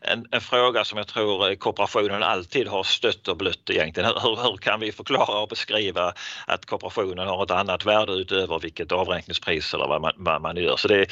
en, 0.00 0.26
en 0.30 0.40
fråga 0.40 0.84
som 0.84 0.98
jag 0.98 1.06
tror 1.06 1.50
eh, 1.50 1.56
kooperationen 1.56 2.22
alltid 2.22 2.68
har 2.68 2.82
stött 2.82 3.28
och 3.28 3.36
blött 3.36 3.70
egentligen. 3.70 4.10
Hur, 4.22 4.42
hur 4.42 4.56
kan 4.56 4.80
vi 4.80 4.92
förklara 4.92 5.40
och 5.40 5.48
beskriva 5.48 6.12
att 6.46 6.66
kooperationen 6.66 7.28
har 7.28 7.42
ett 7.42 7.50
annat 7.50 7.86
värde 7.86 8.12
utöver 8.12 8.58
vilket 8.58 8.92
avräkningspris 8.92 9.74
eller 9.74 9.88
vad 9.88 10.00
man, 10.00 10.12
vad 10.16 10.42
man 10.42 10.56
gör. 10.56 10.76
Så 10.76 10.88
det, 10.88 11.06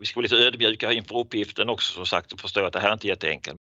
vi 0.00 0.06
ska 0.06 0.20
vara 0.20 0.22
lite 0.22 0.36
ödmjuka 0.36 0.92
inför 0.92 1.18
uppgiften 1.18 1.68
också 1.68 1.92
som 1.92 2.06
sagt 2.06 2.32
och 2.32 2.40
förstå 2.40 2.64
att 2.64 2.72
det 2.72 2.80
här 2.80 2.88
är 2.88 2.92
inte 2.92 3.08
jätteenkelt. 3.08 3.58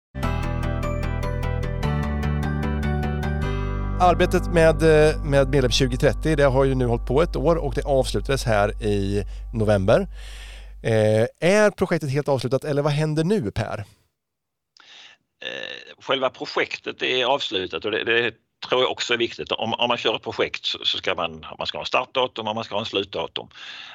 Arbetet 4.00 4.46
med, 4.52 4.82
eh, 4.82 5.24
med 5.24 5.48
Medlem 5.48 5.70
2030 5.70 6.36
det 6.36 6.42
har 6.42 6.64
ju 6.64 6.74
nu 6.74 6.86
hållit 6.86 7.06
på 7.06 7.22
ett 7.22 7.36
år 7.36 7.56
och 7.56 7.74
det 7.74 7.84
avslutades 7.84 8.44
här 8.44 8.82
i 8.82 9.24
november. 9.54 10.06
Eh, 10.82 11.26
är 11.40 11.70
projektet 11.70 12.10
helt 12.10 12.28
avslutat 12.28 12.64
eller 12.64 12.82
vad 12.82 12.92
händer 12.92 13.24
nu 13.24 13.50
Per? 13.50 13.78
Eh, 15.44 16.02
själva 16.02 16.30
projektet 16.30 17.02
är 17.02 17.24
avslutat 17.24 17.84
och 17.84 17.90
det, 17.90 18.04
det 18.04 18.34
tror 18.68 18.82
jag 18.82 18.90
också 18.90 19.14
är 19.14 19.18
viktigt. 19.18 19.52
Om, 19.52 19.74
om 19.74 19.88
man 19.88 19.98
kör 19.98 20.16
ett 20.16 20.22
projekt 20.22 20.64
så, 20.64 20.78
så 20.84 20.98
ska 20.98 21.14
man, 21.14 21.46
man 21.58 21.66
ska 21.66 21.78
ha 21.78 21.82
en 21.82 21.86
startdatum 21.86 22.48
och 22.48 22.54
man 22.54 22.64
ska 22.64 22.74
ha 22.74 22.80
en 22.80 22.86
slutdatum. 22.86 23.48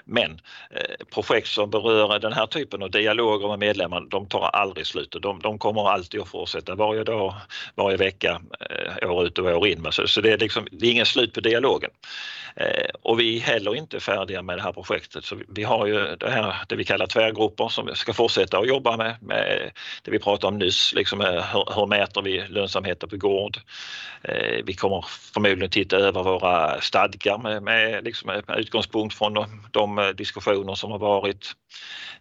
Men 0.06 0.42
eh, 0.72 1.06
projekt 1.14 1.48
som 1.48 1.70
berör 1.70 2.20
den 2.20 2.34
här 2.34 2.46
typen 2.46 2.84
av 2.84 2.92
dialoger 2.92 3.48
med 3.48 3.60
medlemmar, 3.60 4.02
de 4.10 4.26
tar 4.26 4.42
aldrig 4.42 4.88
slut. 4.88 5.16
De, 5.22 5.40
de 5.40 5.60
kommer 5.60 5.90
alltid 5.90 6.22
att 6.22 6.28
fortsätta 6.28 6.76
varje 6.76 7.04
dag, 7.04 7.34
varje 7.76 7.98
vecka, 7.98 8.42
eh, 8.60 9.12
år 9.12 9.26
ut 9.26 9.40
och 9.40 9.46
år 9.46 9.68
in. 9.68 9.88
Så, 9.92 10.08
så 10.08 10.22
det, 10.22 10.32
är 10.32 10.38
liksom, 10.38 10.68
det 10.72 10.88
är 10.88 10.92
ingen 10.92 11.06
slut 11.06 11.34
på 11.34 11.40
dialogen. 11.40 11.92
Eh, 12.56 12.90
och 13.02 13.20
vi 13.20 13.38
är 13.38 13.42
heller 13.42 13.76
inte 13.76 14.00
färdiga 14.00 14.42
med 14.42 14.58
det 14.58 14.62
här 14.62 14.72
projektet. 14.72 15.26
Så 15.26 15.36
vi 15.48 15.64
har 15.64 15.86
ju 15.86 16.16
det 16.16 16.30
här 16.30 16.56
det 16.70 16.76
vi 16.76 16.84
kallar 16.84 17.08
tvärgrupper 17.08 17.70
som 17.70 17.86
vi 17.86 17.96
ska 17.96 18.14
fortsätta 18.14 18.58
att 18.58 18.68
jobba 18.68 18.98
med, 18.98 19.16
med 19.22 19.72
det 20.04 20.12
vi 20.12 20.20
pratade 20.20 20.48
om 20.48 20.58
nyss, 20.58 20.94
liksom 20.94 21.22
eh, 21.22 21.54
hur, 21.54 21.76
hur 21.76 21.86
mäter 21.86 22.22
vi 22.22 22.48
lönsamheten 22.48 23.10
på 23.10 23.18
gård? 23.18 23.58
Eh, 24.22 24.57
vi 24.66 24.74
kommer 24.74 25.06
förmodligen 25.34 25.70
titta 25.70 25.98
över 25.98 26.24
våra 26.24 26.82
stadgar 26.82 27.38
med, 27.38 27.64
med, 27.64 28.04
liksom 28.04 28.28
med 28.28 28.60
utgångspunkt 28.60 29.16
från 29.16 29.34
de, 29.34 29.68
de, 29.72 30.00
eh, 30.00 30.08
diskussioner 30.08 30.76
som 30.76 30.92
har 30.92 31.00
varit. 31.00 31.52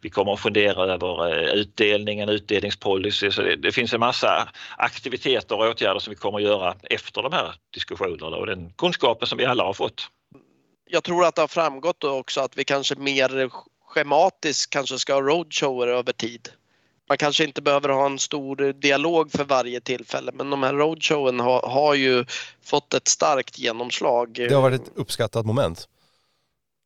Vi 0.00 0.10
kommer 0.10 0.32
att 0.32 0.40
fundera 0.40 0.92
över 0.92 1.32
eh, 1.32 1.54
utdelningen, 1.54 2.28
utdelningspolicy. 2.28 3.30
Så 3.30 3.42
det, 3.42 3.56
det, 3.56 3.72
finns 3.72 3.92
en 3.92 4.00
massa 4.00 4.48
aktiviteter 4.76 5.58
och 5.58 5.70
åtgärder 5.70 6.00
som 6.00 6.10
vi 6.10 6.16
kommer 6.16 6.38
att 6.38 6.44
göra 6.44 6.74
efter 6.82 7.22
de 7.22 7.32
här 7.32 7.54
diskussionerna 7.74 8.36
och 8.36 8.46
den 8.46 8.72
kunskapen 8.78 9.28
som 9.28 9.38
vi 9.38 9.44
alla 9.44 9.64
har 9.64 9.74
fått. 9.74 10.08
Jag 10.90 11.04
tror 11.04 11.24
att 11.24 11.34
det 11.34 11.40
har 11.40 11.48
framgått 11.48 12.04
också 12.04 12.40
att 12.40 12.58
vi 12.58 12.64
kanske 12.64 12.94
mer 12.94 13.50
schematiskt 13.86 14.70
kanske 14.70 14.98
ska 14.98 15.14
ha 15.14 15.20
roadshower 15.20 15.86
över 15.86 16.12
tid 16.12 16.48
man 17.08 17.18
kanske 17.18 17.44
inte 17.44 17.62
behöver 17.62 17.88
ha 17.88 18.06
en 18.06 18.18
stor 18.18 18.72
dialog 18.72 19.32
för 19.32 19.44
varje 19.44 19.80
tillfälle 19.80 20.32
men 20.34 20.50
de 20.50 20.62
här 20.62 20.74
roadshowen 20.74 21.40
har, 21.40 21.62
har 21.62 21.94
ju 21.94 22.24
fått 22.62 22.94
ett 22.94 23.08
starkt 23.08 23.58
genomslag. 23.58 24.32
Det 24.32 24.54
har 24.54 24.62
varit 24.62 24.82
ett 24.82 24.92
uppskattat 24.94 25.46
moment. 25.46 25.88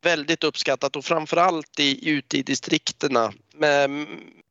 Väldigt 0.02 0.44
uppskattat 0.44 0.96
och 0.96 1.04
framförallt 1.04 1.80
i, 1.80 2.11
ute 2.11 2.38
i 2.38 2.42
distrikterna 2.42 3.33
med 3.54 4.06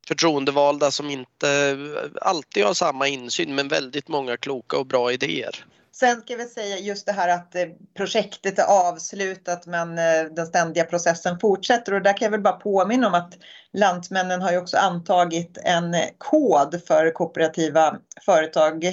förtroendevalda 0.07 0.91
som 0.91 1.09
inte 1.09 1.77
alltid 2.21 2.65
har 2.65 2.73
samma 2.73 3.07
insyn 3.07 3.55
men 3.55 3.67
väldigt 3.67 4.07
många 4.07 4.37
kloka 4.37 4.77
och 4.77 4.85
bra 4.85 5.11
idéer. 5.11 5.65
Sen 5.99 6.21
ska 6.21 6.35
vi 6.35 6.45
säga 6.45 6.77
just 6.77 7.05
det 7.05 7.11
här 7.11 7.29
att 7.29 7.55
eh, 7.55 7.65
projektet 7.97 8.59
är 8.59 8.63
avslutat 8.63 9.65
men 9.65 9.97
eh, 9.97 10.23
den 10.35 10.45
ständiga 10.47 10.83
processen 10.83 11.39
fortsätter. 11.39 11.93
Och 11.93 12.01
där 12.01 12.17
kan 12.17 12.25
jag 12.25 12.31
väl 12.31 12.41
bara 12.41 12.53
påminna 12.53 13.07
om 13.07 13.13
att 13.13 13.33
Lantmännen 13.73 14.41
har 14.41 14.51
ju 14.51 14.57
också 14.57 14.77
antagit 14.77 15.57
en 15.63 15.95
kod 16.17 16.81
för 16.87 17.11
kooperativa 17.11 17.97
företag 18.25 18.85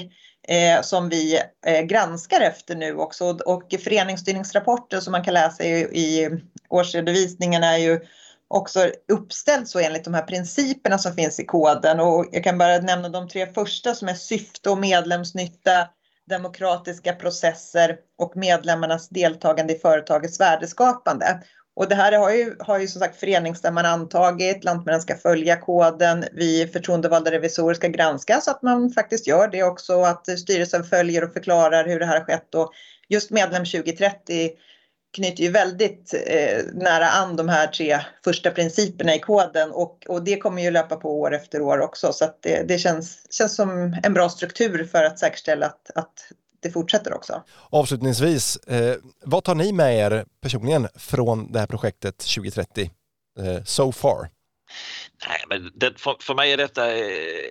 eh, 0.49 0.83
som 0.83 1.09
vi 1.09 1.41
eh, 1.67 1.81
granskar 1.81 2.41
efter 2.41 2.77
nu 2.77 2.97
också. 2.97 3.25
Och 3.25 3.75
föreningsstyrningsrapporten 3.85 5.03
som 5.03 5.13
man 5.13 5.25
kan 5.25 5.35
läsa 5.35 5.65
i, 5.65 5.81
i 5.81 6.31
årsredovisningen 6.69 7.63
är 7.63 7.77
ju 7.77 8.01
också 8.49 8.91
uppställd 9.13 9.69
så 9.69 9.79
enligt 9.79 10.05
de 10.05 10.15
här 10.15 10.23
principerna 10.23 10.99
som 10.99 11.15
finns 11.15 11.41
i 11.41 11.45
koden. 11.45 12.01
Och 12.01 12.27
jag 12.33 12.45
kan 12.45 12.59
bara 12.59 12.79
nämna 12.79 13.09
de 13.09 13.29
tre 13.29 13.47
första 13.47 13.95
som 13.95 14.09
är 14.09 14.15
syfte 14.15 14.71
och 14.71 14.79
medlemsnytta, 14.79 15.89
demokratiska 16.29 17.13
processer 17.13 17.97
och 18.19 18.37
medlemmarnas 18.37 19.09
deltagande 19.09 19.73
i 19.73 19.79
företagets 19.79 20.41
värdeskapande. 20.41 21.43
Och 21.77 21.89
det 21.89 21.95
här 21.95 22.13
har 22.13 22.31
ju, 22.31 22.57
har 22.59 22.79
ju 22.79 22.89
som 22.89 23.01
sagt 23.01 23.21
föreningsstämman 23.21 23.87
antagit, 23.87 24.65
Lantmännen 24.65 25.01
ska 25.01 25.17
följa 25.17 25.57
koden, 25.57 26.25
vi 26.33 26.67
förtroendevalda 26.67 27.31
revisorer 27.31 27.75
ska 27.75 27.89
granska 27.89 28.41
så 28.41 28.51
att 28.51 28.63
man 28.63 28.91
faktiskt 28.91 29.27
gör 29.27 29.49
det 29.49 29.63
också, 29.63 30.01
att 30.03 30.39
styrelsen 30.39 30.85
följer 30.85 31.25
och 31.25 31.33
förklarar 31.33 31.89
hur 31.89 32.01
det 32.01 32.07
här 32.07 32.19
har 32.19 32.25
skett. 32.25 32.55
Och 32.55 32.73
just 33.09 33.31
medlem 33.31 33.65
2030 33.65 34.51
knyter 35.15 35.43
ju 35.43 35.51
väldigt 35.51 36.15
eh, 36.27 36.65
nära 36.73 37.09
an 37.09 37.37
de 37.37 37.49
här 37.49 37.67
tre 37.67 38.01
första 38.25 38.51
principerna 38.51 39.15
i 39.15 39.19
koden 39.19 39.71
och, 39.73 40.07
och 40.09 40.25
det 40.25 40.37
kommer 40.37 40.63
ju 40.63 40.71
löpa 40.71 40.97
på 40.97 41.21
år 41.21 41.35
efter 41.35 41.63
år 41.63 41.81
också 41.81 42.13
så 42.13 42.25
att 42.25 42.43
det, 42.43 42.69
det 42.69 42.79
känns, 42.79 43.19
känns 43.31 43.57
som 43.57 43.97
en 44.03 44.15
bra 44.15 44.29
struktur 44.29 44.85
för 44.85 45.05
att 45.05 45.19
säkerställa 45.19 45.67
att, 45.67 45.91
att 45.95 46.33
det 46.63 46.71
fortsätter 46.71 47.15
också. 47.15 47.43
Avslutningsvis, 47.71 48.57
eh, 48.57 48.97
vad 49.25 49.45
tar 49.45 49.55
ni 49.55 49.73
med 49.73 49.99
er 49.99 50.25
personligen 50.41 50.89
från 50.95 51.53
det 51.53 51.59
här 51.59 51.67
projektet 51.67 52.19
2030 52.19 52.91
eh, 53.41 53.65
so 53.65 53.93
far? 53.93 54.29
Nej, 55.29 55.39
men 55.49 55.73
det, 55.75 56.01
för, 56.01 56.17
för, 56.21 56.35
mig 56.35 56.53
är 56.53 56.57
detta 56.57 56.97
eh, 56.97 57.05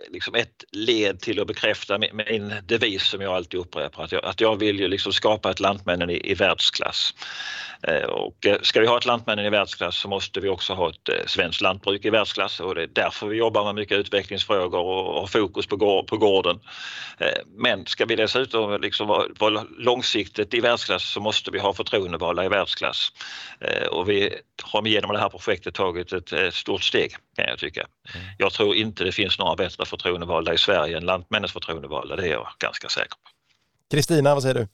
liksom 0.09 0.35
ett 0.35 0.63
led 0.71 1.19
till 1.19 1.41
att 1.41 1.47
bekräfta 1.47 1.97
min, 1.97 2.15
min 2.29 2.53
devis 2.63 3.03
som 3.03 3.21
jag 3.21 3.33
alltid 3.33 3.59
upprepar, 3.59 4.03
att 4.03 4.11
jag, 4.11 4.25
att 4.25 4.41
jag 4.41 4.59
vill 4.59 4.79
ju 4.79 4.87
liksom 4.87 5.13
skapa 5.13 5.51
ett 5.51 5.59
Lantmännen 5.59 6.09
i, 6.09 6.31
i 6.31 6.33
världsklass. 6.33 7.13
Eh, 7.87 8.03
och 8.03 8.45
eh, 8.45 8.57
ska 8.61 8.79
vi 8.79 8.87
ha 8.87 8.97
ett 8.97 9.05
Lantmännen 9.05 9.45
i 9.45 9.49
världsklass 9.49 9.97
så 9.97 10.07
måste 10.07 10.39
vi 10.39 10.49
också 10.49 10.73
ha 10.73 10.89
ett 10.89 11.09
eh, 11.09 11.25
svenskt 11.25 11.61
lantbruk 11.61 12.05
i 12.05 12.09
världsklass 12.09 12.59
och 12.59 12.75
det 12.75 12.83
är 12.83 12.89
därför 12.93 13.27
vi 13.27 13.37
jobbar 13.37 13.63
med 13.63 13.75
mycket 13.75 13.97
utvecklingsfrågor 13.97 14.79
och 14.79 15.19
har 15.19 15.27
fokus 15.27 15.67
på, 15.67 16.03
på 16.03 16.17
gården. 16.17 16.59
Men 17.57 17.85
ska 17.85 18.05
vi 18.05 18.15
dessutom 18.15 18.81
liksom 18.81 19.07
vara, 19.07 19.25
vara 19.39 19.65
långsiktigt 19.77 20.53
i 20.53 20.59
världsklass 20.59 21.03
så 21.03 21.19
måste 21.19 21.51
vi 21.51 21.59
ha 21.59 21.73
förtroendevalda 21.73 22.45
i 22.45 22.49
världsklass. 22.49 23.11
Och 23.91 24.09
vi 24.09 24.33
har 24.63 24.87
genom 24.87 25.13
det 25.13 25.19
här 25.19 25.29
projektet 25.29 25.73
tagit 25.73 26.13
ett, 26.13 26.33
ett 26.33 26.53
stort 26.53 26.83
steg 26.83 27.04
kan 27.09 27.45
jag 27.47 27.59
tycka. 27.59 27.87
Mm. 28.15 28.27
Jag 28.37 28.53
tror 28.53 28.75
inte 28.75 29.03
det 29.03 29.11
finns 29.11 29.39
några 29.39 29.55
bättre 29.55 29.85
förtroendevalda 29.85 30.53
i 30.53 30.57
Sverige 30.57 30.97
än 30.97 31.05
Lantmännens 31.05 31.51
förtroendevalda, 31.51 32.15
det 32.15 32.27
är 32.27 32.31
jag 32.31 32.47
ganska 32.59 32.89
säker 32.89 33.09
på. 33.09 33.29
Kristina, 33.91 34.33
vad 34.33 34.43
säger 34.43 34.55
du? 34.55 34.67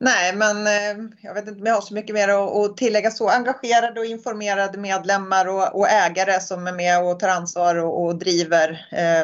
Nej, 0.00 0.36
men 0.36 0.66
eh, 0.66 1.10
jag 1.22 1.34
vet 1.34 1.48
inte 1.48 1.60
om 1.60 1.66
jag 1.66 1.74
har 1.74 1.80
så 1.80 1.94
mycket 1.94 2.14
mer 2.14 2.28
att 2.28 2.76
tillägga 2.76 3.10
så. 3.10 3.28
Engagerade 3.28 4.00
och 4.00 4.06
informerade 4.06 4.78
medlemmar 4.78 5.48
och, 5.48 5.78
och 5.78 5.88
ägare 5.88 6.40
som 6.40 6.66
är 6.66 6.72
med 6.72 7.04
och 7.04 7.20
tar 7.20 7.28
ansvar 7.28 7.76
och, 7.76 8.04
och 8.04 8.18
driver. 8.18 8.86
Eh, 8.92 9.20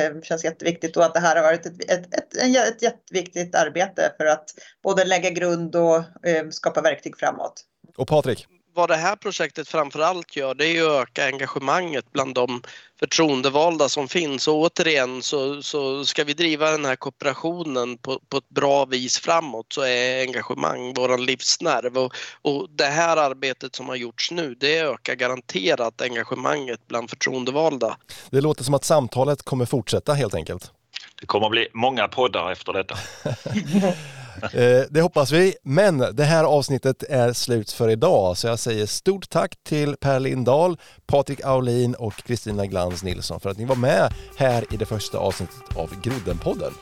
eh, 0.00 0.20
känns 0.22 0.44
jätteviktigt 0.44 0.96
och 0.96 1.04
att 1.04 1.14
det 1.14 1.20
här 1.20 1.36
har 1.36 1.42
varit 1.42 1.66
ett, 1.66 1.90
ett, 1.90 2.14
ett, 2.14 2.36
ett 2.36 2.82
jätteviktigt 2.82 3.54
arbete 3.54 4.12
för 4.16 4.26
att 4.26 4.54
både 4.82 5.04
lägga 5.04 5.30
grund 5.30 5.76
och 5.76 5.96
eh, 6.26 6.48
skapa 6.50 6.80
verktyg 6.80 7.16
framåt. 7.18 7.64
Och 7.96 8.08
Patrik? 8.08 8.46
Vad 8.80 8.90
det 8.90 8.96
här 8.96 9.16
projektet 9.16 9.68
framförallt 9.68 10.36
gör 10.36 10.54
det 10.54 10.66
är 10.66 10.82
att 10.84 11.02
öka 11.02 11.26
engagemanget 11.26 12.12
bland 12.12 12.34
de 12.34 12.62
förtroendevalda 12.98 13.88
som 13.88 14.08
finns. 14.08 14.48
Och 14.48 14.54
återigen 14.54 15.22
så, 15.22 15.62
så 15.62 16.04
ska 16.04 16.24
vi 16.24 16.34
driva 16.34 16.70
den 16.70 16.84
här 16.84 16.96
kooperationen 16.96 17.98
på, 17.98 18.20
på 18.28 18.36
ett 18.36 18.48
bra 18.48 18.84
vis 18.84 19.18
framåt 19.18 19.66
så 19.72 19.82
är 19.82 20.20
engagemang 20.20 20.94
vår 20.94 21.18
livsnerv. 21.18 21.98
Och, 21.98 22.14
och 22.42 22.68
det 22.70 22.84
här 22.84 23.16
arbetet 23.16 23.74
som 23.74 23.88
har 23.88 23.96
gjorts 23.96 24.30
nu 24.30 24.54
det 24.54 24.78
ökar 24.78 25.14
garanterat 25.14 26.00
engagemanget 26.00 26.80
bland 26.88 27.10
förtroendevalda. 27.10 27.96
Det 28.30 28.40
låter 28.40 28.64
som 28.64 28.74
att 28.74 28.84
samtalet 28.84 29.42
kommer 29.42 29.66
fortsätta 29.66 30.14
helt 30.14 30.34
enkelt. 30.34 30.72
Det 31.20 31.26
kommer 31.26 31.46
att 31.46 31.52
bli 31.52 31.68
många 31.72 32.08
poddar 32.08 32.52
efter 32.52 32.72
detta. 32.72 32.94
Eh, 34.42 34.82
det 34.90 35.00
hoppas 35.00 35.32
vi, 35.32 35.54
men 35.62 35.98
det 36.12 36.24
här 36.24 36.44
avsnittet 36.44 37.02
är 37.02 37.32
slut 37.32 37.70
för 37.70 37.88
idag 37.88 38.36
så 38.36 38.46
jag 38.46 38.58
säger 38.58 38.86
stort 38.86 39.30
tack 39.30 39.54
till 39.68 39.96
Per 39.96 40.20
Lindahl, 40.20 40.78
Patrik 41.06 41.44
Aulin 41.44 41.94
och 41.94 42.14
Kristina 42.14 42.66
Glans 42.66 43.02
Nilsson 43.02 43.40
för 43.40 43.50
att 43.50 43.58
ni 43.58 43.64
var 43.64 43.76
med 43.76 44.14
här 44.36 44.64
i 44.70 44.76
det 44.76 44.86
första 44.86 45.18
avsnittet 45.18 45.76
av 45.76 46.00
Groddenpodden. 46.02 46.72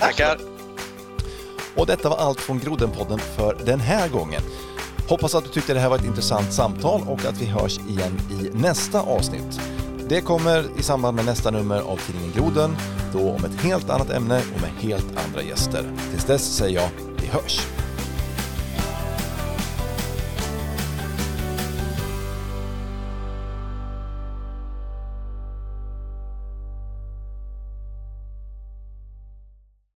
Tackar! 0.00 0.38
Och 1.76 1.86
detta 1.86 2.08
var 2.08 2.16
allt 2.16 2.40
från 2.40 2.58
Groddenpodden 2.58 3.18
för 3.18 3.56
den 3.64 3.80
här 3.80 4.08
gången. 4.08 4.42
Hoppas 5.08 5.34
att 5.34 5.44
du 5.44 5.50
tyckte 5.50 5.74
det 5.74 5.80
här 5.80 5.88
var 5.88 5.96
ett 5.96 6.04
intressant 6.04 6.52
samtal 6.52 7.02
och 7.08 7.24
att 7.24 7.40
vi 7.40 7.46
hörs 7.46 7.78
igen 7.78 8.20
i 8.30 8.58
nästa 8.58 9.00
avsnitt. 9.00 9.77
Det 10.08 10.20
kommer 10.20 10.78
i 10.78 10.82
samband 10.82 11.16
med 11.16 11.24
nästa 11.24 11.50
nummer 11.50 11.80
av 11.80 11.96
tidningen 11.96 12.32
Groden, 12.32 12.76
då 13.12 13.30
om 13.30 13.44
ett 13.44 13.60
helt 13.60 13.90
annat 13.90 14.10
ämne 14.10 14.42
och 14.54 14.60
med 14.60 14.70
helt 14.70 15.26
andra 15.26 15.42
gäster. 15.42 15.92
Tills 16.10 16.24
dess 16.24 16.56
säger 16.56 16.74
jag, 16.80 16.90
vi 17.20 17.26
hörs! 17.26 17.60